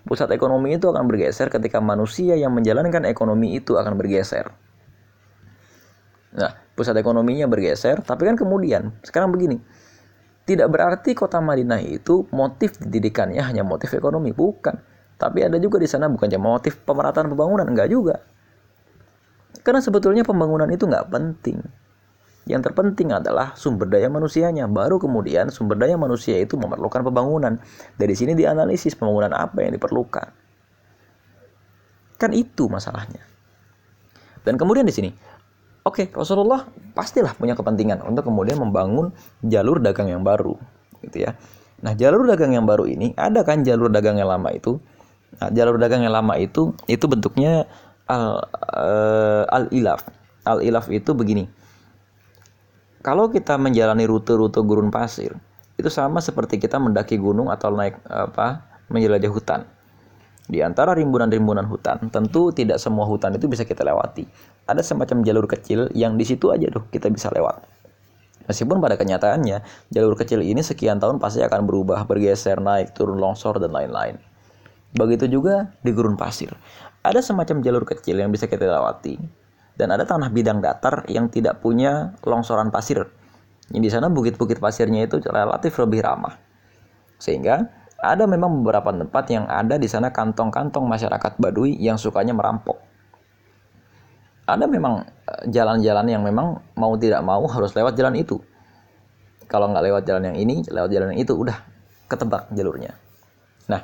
Pusat 0.07 0.39
ekonomi 0.39 0.79
itu 0.79 0.87
akan 0.87 1.11
bergeser 1.11 1.51
ketika 1.51 1.83
manusia 1.83 2.39
yang 2.39 2.55
menjalankan 2.55 3.03
ekonomi 3.11 3.59
itu 3.59 3.75
akan 3.75 3.99
bergeser. 3.99 4.55
Nah, 6.37 6.53
pusat 6.77 6.93
ekonominya 7.01 7.49
bergeser, 7.49 8.05
tapi 8.05 8.29
kan 8.29 8.37
kemudian 8.37 8.93
sekarang 9.01 9.33
begini. 9.33 9.57
Tidak 10.47 10.69
berarti 10.71 11.17
kota 11.17 11.43
Madinah 11.43 11.83
itu 11.83 12.29
motif 12.31 12.79
didikannya 12.79 13.43
hanya 13.43 13.67
motif 13.67 13.91
ekonomi, 13.97 14.31
bukan. 14.31 14.79
Tapi 15.17 15.43
ada 15.43 15.57
juga 15.57 15.81
di 15.81 15.89
sana 15.89 16.07
bukan 16.07 16.29
cuma 16.29 16.61
motif 16.61 16.77
pemerataan 16.85 17.33
pembangunan, 17.33 17.67
enggak 17.67 17.89
juga. 17.89 18.21
Karena 19.65 19.81
sebetulnya 19.83 20.23
pembangunan 20.23 20.69
itu 20.71 20.87
enggak 20.87 21.09
penting. 21.09 21.59
Yang 22.47 22.71
terpenting 22.71 23.11
adalah 23.11 23.59
sumber 23.59 23.91
daya 23.91 24.07
manusianya. 24.07 24.71
Baru 24.71 25.03
kemudian 25.03 25.51
sumber 25.51 25.83
daya 25.83 25.99
manusia 25.99 26.39
itu 26.39 26.55
memerlukan 26.55 27.03
pembangunan. 27.03 27.59
Dari 27.99 28.15
sini 28.15 28.39
dianalisis 28.39 28.95
pembangunan 28.95 29.35
apa 29.35 29.67
yang 29.67 29.75
diperlukan. 29.75 30.31
Kan 32.23 32.31
itu 32.31 32.71
masalahnya. 32.71 33.27
Dan 34.47 34.55
kemudian 34.55 34.87
di 34.87 34.95
sini 34.95 35.11
Oke, 35.87 36.11
okay, 36.11 36.19
Rasulullah 36.19 36.67
pastilah 36.99 37.39
punya 37.39 37.55
kepentingan 37.55 38.03
untuk 38.03 38.27
kemudian 38.27 38.59
membangun 38.59 39.15
jalur 39.47 39.79
dagang 39.79 40.11
yang 40.11 40.27
baru, 40.27 40.59
gitu 41.07 41.31
ya. 41.31 41.39
Nah, 41.79 41.95
jalur 41.95 42.27
dagang 42.27 42.59
yang 42.59 42.67
baru 42.67 42.91
ini 42.91 43.15
ada 43.15 43.47
kan 43.47 43.63
jalur 43.63 43.87
dagang 43.87 44.19
yang 44.19 44.27
lama 44.27 44.51
itu. 44.51 44.83
Nah, 45.39 45.55
jalur 45.55 45.79
dagang 45.79 46.03
yang 46.03 46.11
lama 46.11 46.35
itu 46.43 46.75
itu 46.91 47.07
bentuknya 47.07 47.71
al 48.11 48.43
uh, 48.75 49.47
al 49.47 49.71
ilaf. 49.71 50.11
Al 50.43 50.67
ilaf 50.67 50.91
itu 50.91 51.15
begini. 51.15 51.47
Kalau 53.07 53.31
kita 53.31 53.55
menjalani 53.55 54.11
rute-rute 54.11 54.59
gurun 54.67 54.91
pasir, 54.91 55.39
itu 55.79 55.87
sama 55.87 56.19
seperti 56.19 56.59
kita 56.59 56.83
mendaki 56.83 57.15
gunung 57.15 57.47
atau 57.47 57.71
naik 57.71 58.03
apa 58.11 58.67
menjelajah 58.91 59.31
hutan. 59.31 59.61
Di 60.51 60.63
antara 60.67 60.99
rimbunan-rimbunan 60.99 61.67
hutan, 61.71 62.11
tentu 62.11 62.51
tidak 62.51 62.83
semua 62.83 63.07
hutan 63.07 63.39
itu 63.39 63.47
bisa 63.47 63.63
kita 63.63 63.87
lewati. 63.87 64.27
Ada 64.67 64.83
semacam 64.83 65.23
jalur 65.23 65.47
kecil 65.47 65.89
yang 65.95 66.19
di 66.19 66.27
situ 66.27 66.51
aja 66.51 66.67
tuh 66.69 66.83
kita 66.91 67.07
bisa 67.07 67.31
lewat. 67.31 67.63
Meskipun 68.47 68.79
pada 68.79 68.95
kenyataannya, 68.95 69.63
jalur 69.91 70.15
kecil 70.15 70.43
ini 70.43 70.63
sekian 70.63 71.03
tahun 71.03 71.19
pasti 71.19 71.43
akan 71.43 71.67
berubah, 71.67 72.07
bergeser, 72.07 72.63
naik, 72.63 72.95
turun, 72.95 73.19
longsor, 73.19 73.59
dan 73.59 73.75
lain-lain. 73.75 74.19
Begitu 74.95 75.27
juga 75.27 75.75
di 75.83 75.91
gurun 75.91 76.15
pasir. 76.15 76.55
Ada 77.03 77.23
semacam 77.23 77.63
jalur 77.63 77.85
kecil 77.87 78.23
yang 78.23 78.31
bisa 78.31 78.47
kita 78.47 78.67
lewati. 78.67 79.19
Dan 79.77 79.93
ada 79.93 80.09
tanah 80.09 80.33
bidang 80.33 80.63
datar 80.63 81.05
yang 81.11 81.29
tidak 81.29 81.61
punya 81.61 82.17
longsoran 82.25 82.71
pasir. 82.73 83.07
Yang 83.71 83.83
di 83.83 83.91
sana 83.91 84.07
bukit-bukit 84.09 84.63
pasirnya 84.63 85.05
itu 85.05 85.21
relatif 85.27 85.77
lebih 85.83 86.07
ramah. 86.07 86.39
Sehingga 87.19 87.67
ada 88.01 88.25
memang 88.25 88.63
beberapa 88.63 88.95
tempat 88.95 89.25
yang 89.29 89.45
ada 89.51 89.77
di 89.77 89.91
sana 89.91 90.15
kantong-kantong 90.15 90.87
masyarakat 90.87 91.33
Baduy 91.37 91.77
yang 91.77 91.99
sukanya 91.99 92.33
merampok. 92.33 92.79
Ada 94.47 94.65
memang 94.71 95.03
eh, 95.03 95.43
jalan-jalan 95.51 96.07
yang 96.07 96.23
memang 96.23 96.63
mau 96.79 96.95
tidak 96.95 97.21
mau 97.27 97.43
harus 97.51 97.75
lewat 97.75 97.99
jalan 97.99 98.15
itu. 98.15 98.39
Kalau 99.47 99.71
nggak 99.71 99.85
lewat 99.91 100.03
jalan 100.07 100.33
yang 100.33 100.37
ini, 100.39 100.63
lewat 100.67 100.91
jalan 100.91 101.15
yang 101.15 101.21
itu, 101.23 101.35
udah 101.35 101.55
ketebak 102.11 102.51
jalurnya. 102.55 102.95
Nah, 103.71 103.83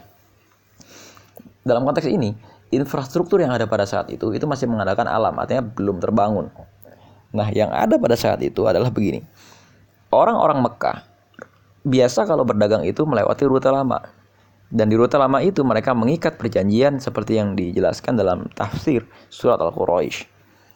dalam 1.63 1.87
konteks 1.87 2.07
ini, 2.11 2.35
infrastruktur 2.75 3.39
yang 3.39 3.55
ada 3.55 3.67
pada 3.71 3.87
saat 3.87 4.11
itu 4.11 4.31
itu 4.35 4.43
masih 4.47 4.67
mengadakan 4.67 5.07
alam, 5.07 5.35
artinya 5.39 5.63
belum 5.63 6.03
terbangun. 6.03 6.51
Nah, 7.31 7.49
yang 7.55 7.71
ada 7.71 7.95
pada 7.95 8.19
saat 8.19 8.43
itu 8.43 8.67
adalah 8.67 8.91
begini. 8.91 9.23
Orang-orang 10.11 10.61
Mekah 10.67 11.13
biasa 11.83 12.27
kalau 12.27 12.47
berdagang 12.47 12.87
itu 12.87 13.03
melewati 13.03 13.43
rute 13.47 13.71
lama. 13.71 14.03
Dan 14.73 14.89
di 14.89 14.97
rute 14.97 15.21
lama 15.21 15.37
itu 15.45 15.61
mereka 15.61 15.93
mengikat 15.93 16.41
perjanjian 16.41 16.97
seperti 16.97 17.37
yang 17.37 17.53
dijelaskan 17.53 18.17
dalam 18.17 18.49
tafsir 18.57 19.05
surat 19.29 19.61
Al-Quraisy. 19.61 20.32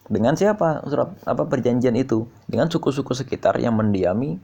Dengan 0.06 0.38
siapa 0.38 0.86
surat 0.86 1.18
apa 1.26 1.42
perjanjian 1.50 1.94
itu? 1.98 2.30
Dengan 2.46 2.70
suku-suku 2.70 3.10
sekitar 3.10 3.58
yang 3.58 3.74
mendiami 3.74 4.38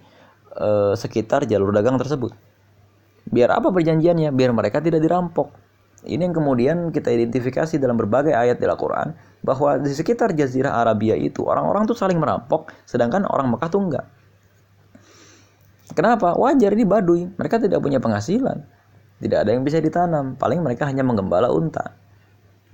e, 0.50 0.68
sekitar 0.98 1.46
jalur 1.46 1.70
dagang 1.70 1.94
tersebut. 2.02 2.34
Biar 3.30 3.54
apa 3.54 3.70
perjanjiannya? 3.70 4.34
Biar 4.34 4.50
mereka 4.50 4.82
tidak 4.82 4.98
dirampok. 4.98 5.54
Ini 6.02 6.18
yang 6.26 6.34
kemudian 6.34 6.90
kita 6.90 7.14
identifikasi 7.14 7.78
dalam 7.78 7.94
berbagai 7.94 8.34
ayat 8.34 8.58
di 8.58 8.66
Al-Quran 8.66 9.14
bahwa 9.46 9.78
di 9.78 9.94
sekitar 9.94 10.34
Jazirah 10.34 10.82
Arabia 10.82 11.14
itu 11.14 11.46
orang-orang 11.46 11.86
tuh 11.86 11.94
saling 11.94 12.18
merampok, 12.18 12.74
sedangkan 12.82 13.22
orang 13.30 13.54
Mekah 13.54 13.70
tuh 13.70 13.82
enggak. 13.86 14.06
Kenapa? 15.92 16.34
Wajar 16.34 16.72
ini 16.74 16.82
baduy. 16.88 17.28
Mereka 17.36 17.62
tidak 17.62 17.78
punya 17.84 18.02
penghasilan. 18.02 18.64
Tidak 19.22 19.38
ada 19.38 19.54
yang 19.54 19.62
bisa 19.62 19.78
ditanam. 19.78 20.34
Paling 20.34 20.64
mereka 20.64 20.88
hanya 20.88 21.04
menggembala 21.04 21.52
unta. 21.52 21.94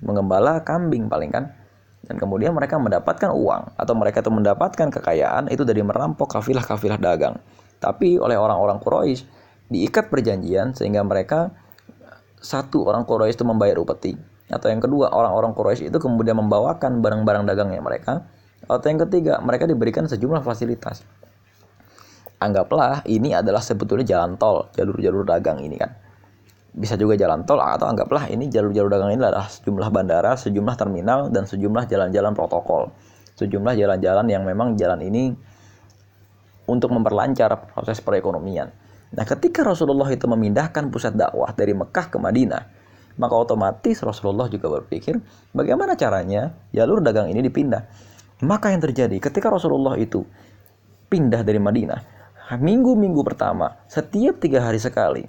Menggembala 0.01 0.63
kambing 0.63 1.11
paling 1.11 1.29
kan. 1.29 1.51
Dan 2.05 2.15
kemudian 2.15 2.55
mereka 2.55 2.79
mendapatkan 2.79 3.31
uang. 3.31 3.75
Atau 3.75 3.93
mereka 3.95 4.23
itu 4.23 4.31
mendapatkan 4.31 4.87
kekayaan 4.89 5.51
itu 5.51 5.63
dari 5.67 5.83
merampok 5.83 6.39
kafilah-kafilah 6.39 6.99
dagang. 6.99 7.39
Tapi 7.79 8.19
oleh 8.19 8.35
orang-orang 8.35 8.79
Quraisy 8.79 9.23
diikat 9.69 10.09
perjanjian 10.09 10.75
sehingga 10.75 11.05
mereka 11.05 11.53
satu 12.39 12.87
orang 12.87 13.03
Quraisy 13.05 13.39
itu 13.39 13.45
membayar 13.45 13.77
upeti 13.77 14.15
atau 14.49 14.65
yang 14.65 14.81
kedua 14.81 15.13
orang-orang 15.13 15.53
Quraisy 15.53 15.93
itu 15.93 15.97
kemudian 16.01 16.33
membawakan 16.33 17.05
barang-barang 17.05 17.45
dagangnya 17.45 17.85
mereka 17.85 18.25
atau 18.65 18.87
yang 18.89 18.97
ketiga 19.05 19.37
mereka 19.45 19.69
diberikan 19.69 20.09
sejumlah 20.09 20.41
fasilitas 20.41 21.05
anggaplah 22.39 23.03
ini 23.05 23.35
adalah 23.35 23.59
sebetulnya 23.59 24.07
jalan 24.07 24.39
tol, 24.39 24.71
jalur-jalur 24.73 25.27
dagang 25.27 25.59
ini 25.59 25.75
kan. 25.75 25.91
Bisa 26.69 26.93
juga 26.95 27.17
jalan 27.17 27.43
tol 27.49 27.57
atau 27.57 27.89
anggaplah 27.89 28.29
ini 28.29 28.45
jalur-jalur 28.45 28.93
dagang 28.93 29.11
ini 29.13 29.21
adalah 29.21 29.49
sejumlah 29.49 29.89
bandara, 29.89 30.37
sejumlah 30.37 30.75
terminal 30.77 31.33
dan 31.33 31.49
sejumlah 31.49 31.89
jalan-jalan 31.89 32.33
protokol. 32.37 32.93
Sejumlah 33.35 33.73
jalan-jalan 33.73 34.25
yang 34.29 34.43
memang 34.45 34.77
jalan 34.77 35.01
ini 35.01 35.33
untuk 36.69 36.93
memperlancar 36.93 37.73
proses 37.73 37.97
perekonomian. 38.05 38.69
Nah, 39.09 39.25
ketika 39.25 39.65
Rasulullah 39.65 40.05
itu 40.13 40.29
memindahkan 40.29 40.93
pusat 40.93 41.17
dakwah 41.17 41.49
dari 41.57 41.73
Mekah 41.73 42.13
ke 42.13 42.17
Madinah, 42.21 42.63
maka 43.17 43.33
otomatis 43.33 43.97
Rasulullah 44.05 44.45
juga 44.45 44.69
berpikir 44.69 45.17
bagaimana 45.51 45.97
caranya 45.97 46.53
jalur 46.69 47.01
dagang 47.01 47.33
ini 47.33 47.41
dipindah. 47.41 47.89
Maka 48.45 48.71
yang 48.71 48.79
terjadi 48.79 49.17
ketika 49.17 49.49
Rasulullah 49.49 49.97
itu 49.97 50.23
pindah 51.09 51.41
dari 51.41 51.57
Madinah, 51.57 51.99
minggu-minggu 52.55 53.25
pertama, 53.25 53.81
setiap 53.89 54.37
tiga 54.37 54.63
hari 54.63 54.77
sekali, 54.77 55.25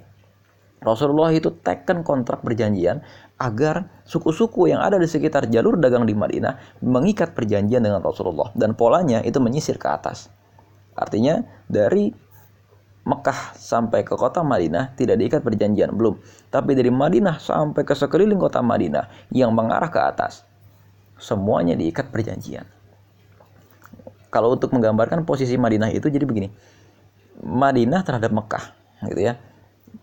Rasulullah 0.81 1.29
itu 1.29 1.53
teken 1.61 2.01
kontrak 2.01 2.41
perjanjian 2.41 3.05
agar 3.37 3.85
suku-suku 4.01 4.73
yang 4.73 4.81
ada 4.81 4.97
di 4.97 5.05
sekitar 5.05 5.45
jalur 5.45 5.77
dagang 5.77 6.09
di 6.09 6.17
Madinah 6.17 6.81
mengikat 6.81 7.37
perjanjian 7.37 7.85
dengan 7.85 8.01
Rasulullah 8.01 8.49
dan 8.57 8.73
polanya 8.73 9.21
itu 9.21 9.37
menyisir 9.37 9.77
ke 9.77 9.85
atas. 9.85 10.33
Artinya 10.97 11.45
dari 11.69 12.09
Mekah 13.01 13.57
sampai 13.57 14.05
ke 14.05 14.13
kota 14.13 14.45
Madinah 14.45 14.93
tidak 14.93 15.21
diikat 15.21 15.41
perjanjian 15.41 15.93
belum, 15.93 16.21
tapi 16.53 16.77
dari 16.77 16.93
Madinah 16.93 17.41
sampai 17.41 17.81
ke 17.81 17.97
sekeliling 17.97 18.37
kota 18.37 18.61
Madinah 18.61 19.09
yang 19.33 19.53
mengarah 19.53 19.89
ke 19.89 19.97
atas 19.97 20.45
semuanya 21.21 21.77
diikat 21.77 22.09
perjanjian. 22.09 22.65
Kalau 24.33 24.53
untuk 24.53 24.73
menggambarkan 24.73 25.25
posisi 25.29 25.57
Madinah 25.57 25.93
itu 25.93 26.09
jadi 26.09 26.25
begini. 26.25 26.49
Madinah 27.41 28.01
terhadap 28.05 28.33
Mekah, 28.33 28.65
gitu 29.05 29.21
ya. 29.29 29.37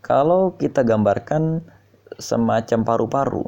Kalau 0.04 0.54
kita 0.56 0.84
gambarkan 0.84 1.64
semacam 2.18 2.78
paru-paru, 2.84 3.44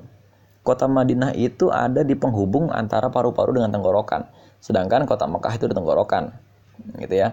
kota 0.67 0.87
Madinah 0.87 1.33
itu 1.37 1.73
ada 1.73 2.05
di 2.05 2.15
penghubung 2.17 2.69
antara 2.71 3.09
paru-paru 3.09 3.57
dengan 3.57 3.73
tenggorokan. 3.73 4.29
Sedangkan 4.61 5.09
kota 5.09 5.25
Mekah 5.25 5.57
itu 5.57 5.67
di 5.71 5.75
tenggorokan, 5.75 6.33
gitu 7.01 7.15
ya. 7.17 7.33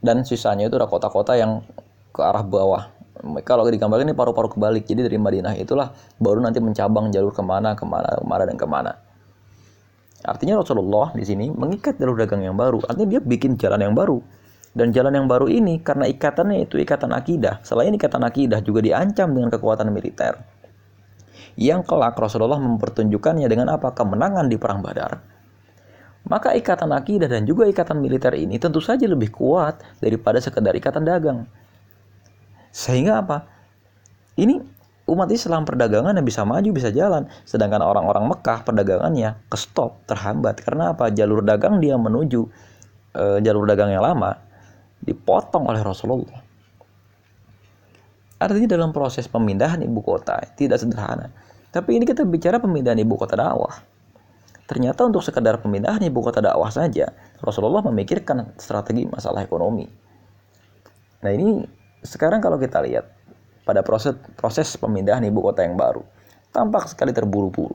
Dan 0.00 0.24
sisanya 0.24 0.68
itu 0.68 0.76
ada 0.80 0.88
kota-kota 0.88 1.36
yang 1.36 1.60
ke 2.16 2.20
arah 2.24 2.40
bawah. 2.40 2.88
Kalau 3.44 3.64
digambarkan 3.68 4.12
ini 4.12 4.16
paru-paru 4.16 4.52
kebalik. 4.52 4.84
Jadi 4.88 5.04
dari 5.04 5.18
Madinah 5.20 5.56
itulah 5.56 5.92
baru 6.20 6.40
nanti 6.40 6.60
mencabang 6.60 7.12
jalur 7.12 7.32
ke 7.32 7.42
mana, 7.44 7.76
ke 7.76 7.84
mana, 7.84 8.08
ke 8.16 8.24
mana 8.24 8.42
dan 8.44 8.56
ke 8.56 8.66
mana. 8.68 8.92
Artinya 10.24 10.58
Rasulullah 10.58 11.12
di 11.14 11.24
sini 11.24 11.52
mengikat 11.52 11.96
jalur 12.00 12.16
dagang 12.16 12.42
yang 12.44 12.56
baru. 12.56 12.82
Artinya 12.84 13.16
dia 13.16 13.20
bikin 13.20 13.56
jalan 13.60 13.78
yang 13.84 13.94
baru. 13.94 14.20
Dan 14.76 14.92
jalan 14.92 15.16
yang 15.16 15.24
baru 15.24 15.48
ini 15.48 15.80
karena 15.80 16.04
ikatannya 16.04 16.68
itu 16.68 16.76
ikatan 16.76 17.16
akidah. 17.16 17.64
Selain 17.64 17.88
ikatan 17.96 18.20
akidah 18.20 18.60
juga 18.60 18.84
diancam 18.84 19.32
dengan 19.32 19.48
kekuatan 19.48 19.88
militer. 19.88 20.36
Yang 21.56 21.88
kelak 21.88 22.20
Rasulullah 22.20 22.60
mempertunjukkannya 22.60 23.48
dengan 23.48 23.72
apa? 23.72 23.96
Kemenangan 23.96 24.52
di 24.52 24.60
perang 24.60 24.84
Badar. 24.84 25.16
Maka 26.28 26.52
ikatan 26.52 26.92
akidah 26.92 27.24
dan 27.24 27.48
juga 27.48 27.64
ikatan 27.64 28.04
militer 28.04 28.36
ini 28.36 28.60
tentu 28.60 28.84
saja 28.84 29.08
lebih 29.08 29.32
kuat 29.32 29.80
daripada 29.96 30.44
sekedar 30.44 30.76
ikatan 30.76 31.08
dagang. 31.08 31.48
Sehingga 32.68 33.24
apa? 33.24 33.48
Ini 34.36 34.60
umat 35.08 35.30
Islam 35.32 35.64
perdagangan 35.64 36.18
yang 36.18 36.26
bisa 36.26 36.42
maju 36.42 36.66
bisa 36.74 36.90
jalan 36.90 37.30
sedangkan 37.46 37.78
orang-orang 37.78 38.26
Mekah 38.26 38.66
perdagangannya 38.66 39.38
ke 39.46 39.56
stop 39.56 40.02
terhambat 40.10 40.60
karena 40.60 40.92
apa 40.92 41.14
jalur 41.14 41.46
dagang 41.46 41.78
dia 41.78 41.94
menuju 41.94 42.42
e, 43.14 43.38
jalur 43.38 43.70
dagang 43.70 43.94
yang 43.94 44.02
lama 44.02 44.34
dipotong 45.02 45.68
oleh 45.68 45.82
Rasulullah 45.82 46.40
artinya 48.36 48.68
dalam 48.68 48.92
proses 48.92 49.24
pemindahan 49.28 49.80
ibu 49.80 50.00
kota 50.04 50.36
tidak 50.56 50.80
sederhana 50.80 51.32
tapi 51.72 51.96
ini 51.96 52.04
kita 52.04 52.24
bicara 52.24 52.60
pemindahan 52.60 53.00
ibu 53.00 53.16
kota 53.16 53.36
dakwah 53.36 53.80
ternyata 54.68 55.06
untuk 55.06 55.24
sekedar 55.24 55.60
pemindahan 55.60 56.00
ibu 56.04 56.20
kota 56.20 56.44
dakwah 56.44 56.68
saja 56.68 57.12
Rasulullah 57.40 57.84
memikirkan 57.86 58.56
strategi 58.60 59.08
masalah 59.08 59.44
ekonomi 59.44 59.88
nah 61.24 61.32
ini 61.32 61.64
sekarang 62.04 62.38
kalau 62.38 62.60
kita 62.60 62.78
lihat 62.84 63.16
pada 63.66 63.82
proses 63.82 64.14
proses 64.38 64.78
pemindahan 64.78 65.26
ibu 65.26 65.42
kota 65.42 65.66
yang 65.66 65.74
baru. 65.74 66.06
Tampak 66.54 66.94
sekali 66.94 67.10
terburu-buru. 67.10 67.74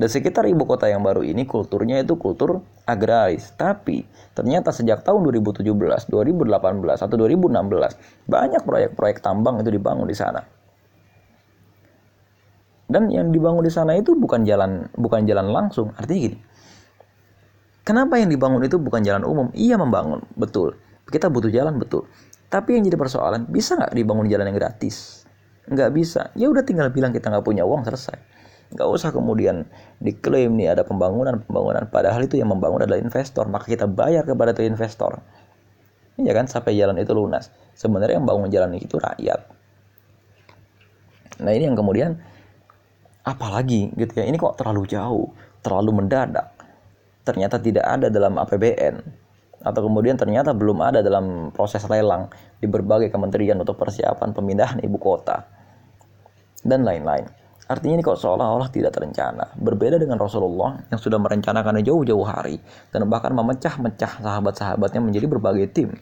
Dan 0.00 0.08
sekitar 0.08 0.48
ibu 0.48 0.64
kota 0.64 0.88
yang 0.88 1.04
baru 1.04 1.20
ini 1.20 1.44
kulturnya 1.44 2.00
itu 2.00 2.16
kultur 2.16 2.64
agraris. 2.88 3.52
Tapi 3.52 4.08
ternyata 4.32 4.72
sejak 4.72 5.04
tahun 5.04 5.28
2017, 5.28 5.60
2018, 6.08 7.04
atau 7.04 7.16
2016 7.20 8.24
banyak 8.24 8.62
proyek-proyek 8.64 9.20
tambang 9.20 9.60
itu 9.60 9.68
dibangun 9.68 10.08
di 10.08 10.16
sana. 10.16 10.40
Dan 12.88 13.12
yang 13.12 13.28
dibangun 13.28 13.60
di 13.60 13.68
sana 13.68 13.92
itu 13.92 14.16
bukan 14.16 14.48
jalan 14.48 14.88
bukan 14.96 15.28
jalan 15.28 15.52
langsung. 15.52 15.92
Artinya 15.92 16.32
gini. 16.32 16.38
Kenapa 17.84 18.16
yang 18.16 18.32
dibangun 18.32 18.64
itu 18.64 18.80
bukan 18.80 19.04
jalan 19.04 19.28
umum? 19.28 19.52
Iya 19.52 19.76
membangun, 19.76 20.24
betul. 20.32 20.80
Kita 21.12 21.28
butuh 21.28 21.52
jalan, 21.52 21.76
betul. 21.76 22.08
Tapi 22.48 22.80
yang 22.80 22.88
jadi 22.88 22.96
persoalan, 22.96 23.52
bisa 23.52 23.76
nggak 23.76 23.92
dibangun 23.92 24.26
jalan 24.32 24.48
yang 24.48 24.56
gratis? 24.56 25.20
nggak 25.70 25.90
bisa 25.94 26.34
ya 26.34 26.50
udah 26.50 26.66
tinggal 26.66 26.90
bilang 26.90 27.14
kita 27.14 27.30
nggak 27.30 27.46
punya 27.46 27.62
uang 27.62 27.86
selesai 27.86 28.18
nggak 28.70 28.86
usah 28.86 29.10
kemudian 29.10 29.66
diklaim 29.98 30.54
nih 30.54 30.78
ada 30.78 30.86
pembangunan 30.86 31.42
pembangunan 31.42 31.90
padahal 31.90 32.22
itu 32.22 32.38
yang 32.38 32.54
membangun 32.54 32.86
adalah 32.86 33.02
investor 33.02 33.50
maka 33.50 33.66
kita 33.66 33.90
bayar 33.90 34.22
kepada 34.22 34.54
itu 34.54 34.66
investor. 34.66 35.22
Ya 36.20 36.36
kan? 36.36 36.44
Sampai 36.46 36.76
jalan 36.76 37.00
itu 37.00 37.16
lunas. 37.16 37.48
Sebenarnya 37.72 38.20
yang 38.20 38.28
bangun 38.28 38.52
jalan 38.52 38.76
itu 38.76 39.00
rakyat. 39.00 39.40
Nah 41.40 41.52
ini 41.56 41.64
yang 41.64 41.78
kemudian 41.78 42.20
apalagi 43.24 43.88
gitu 43.96 44.20
ya? 44.20 44.28
Ini 44.28 44.36
kok 44.36 44.60
terlalu 44.60 44.84
jauh 44.84 45.32
terlalu 45.64 46.04
mendadak. 46.04 46.56
Ternyata 47.24 47.60
tidak 47.60 47.84
ada 47.84 48.08
dalam 48.08 48.40
APBN 48.40 48.96
atau 49.60 49.80
kemudian 49.84 50.16
ternyata 50.16 50.56
belum 50.56 50.80
ada 50.80 51.04
dalam 51.04 51.52
proses 51.52 51.84
lelang 51.84 52.32
di 52.56 52.64
berbagai 52.64 53.12
kementerian 53.12 53.60
untuk 53.60 53.76
persiapan 53.76 54.32
pemindahan 54.32 54.80
ibu 54.80 54.96
kota. 54.96 55.44
Dan 56.64 56.84
lain-lain. 56.84 57.39
Artinya 57.70 57.94
ini 57.94 58.02
kok 58.02 58.18
seolah-olah 58.18 58.66
tidak 58.74 58.98
terencana. 58.98 59.54
Berbeda 59.54 59.94
dengan 59.94 60.18
Rasulullah 60.18 60.82
yang 60.90 60.98
sudah 60.98 61.22
merencanakannya 61.22 61.86
jauh-jauh 61.86 62.26
hari 62.26 62.58
dan 62.90 63.06
bahkan 63.06 63.30
memecah-mecah 63.30 64.18
sahabat-sahabatnya 64.18 64.98
menjadi 64.98 65.30
berbagai 65.30 65.70
tim. 65.70 65.94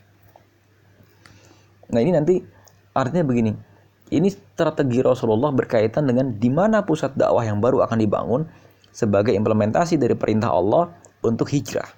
Nah 1.92 2.00
ini 2.00 2.16
nanti 2.16 2.40
artinya 2.96 3.20
begini. 3.28 3.52
Ini 4.08 4.32
strategi 4.32 5.04
Rasulullah 5.04 5.52
berkaitan 5.52 6.08
dengan 6.08 6.32
di 6.32 6.48
mana 6.48 6.80
pusat 6.80 7.12
dakwah 7.12 7.44
yang 7.44 7.60
baru 7.60 7.84
akan 7.84 8.00
dibangun 8.00 8.48
sebagai 8.88 9.36
implementasi 9.36 10.00
dari 10.00 10.16
perintah 10.16 10.48
Allah 10.48 10.88
untuk 11.20 11.52
hijrah 11.52 11.97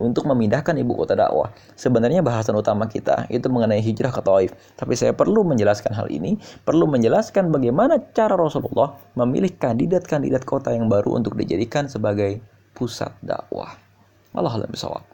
untuk 0.00 0.24
memindahkan 0.26 0.72
ibu 0.80 0.96
kota 0.96 1.12
dakwah. 1.12 1.52
Sebenarnya 1.76 2.24
bahasan 2.24 2.56
utama 2.56 2.88
kita 2.88 3.28
itu 3.28 3.46
mengenai 3.52 3.84
hijrah 3.84 4.10
ke 4.10 4.22
Taif. 4.24 4.50
Tapi 4.80 4.96
saya 4.96 5.12
perlu 5.12 5.44
menjelaskan 5.44 5.92
hal 5.92 6.08
ini, 6.08 6.40
perlu 6.64 6.88
menjelaskan 6.88 7.52
bagaimana 7.52 8.00
cara 8.16 8.34
Rasulullah 8.34 8.96
memilih 9.14 9.52
kandidat-kandidat 9.60 10.48
kota 10.48 10.72
yang 10.72 10.88
baru 10.88 11.20
untuk 11.20 11.36
dijadikan 11.36 11.86
sebagai 11.86 12.40
pusat 12.72 13.12
dakwah. 13.20 13.76
Allah 14.32 14.56
alam 14.56 15.09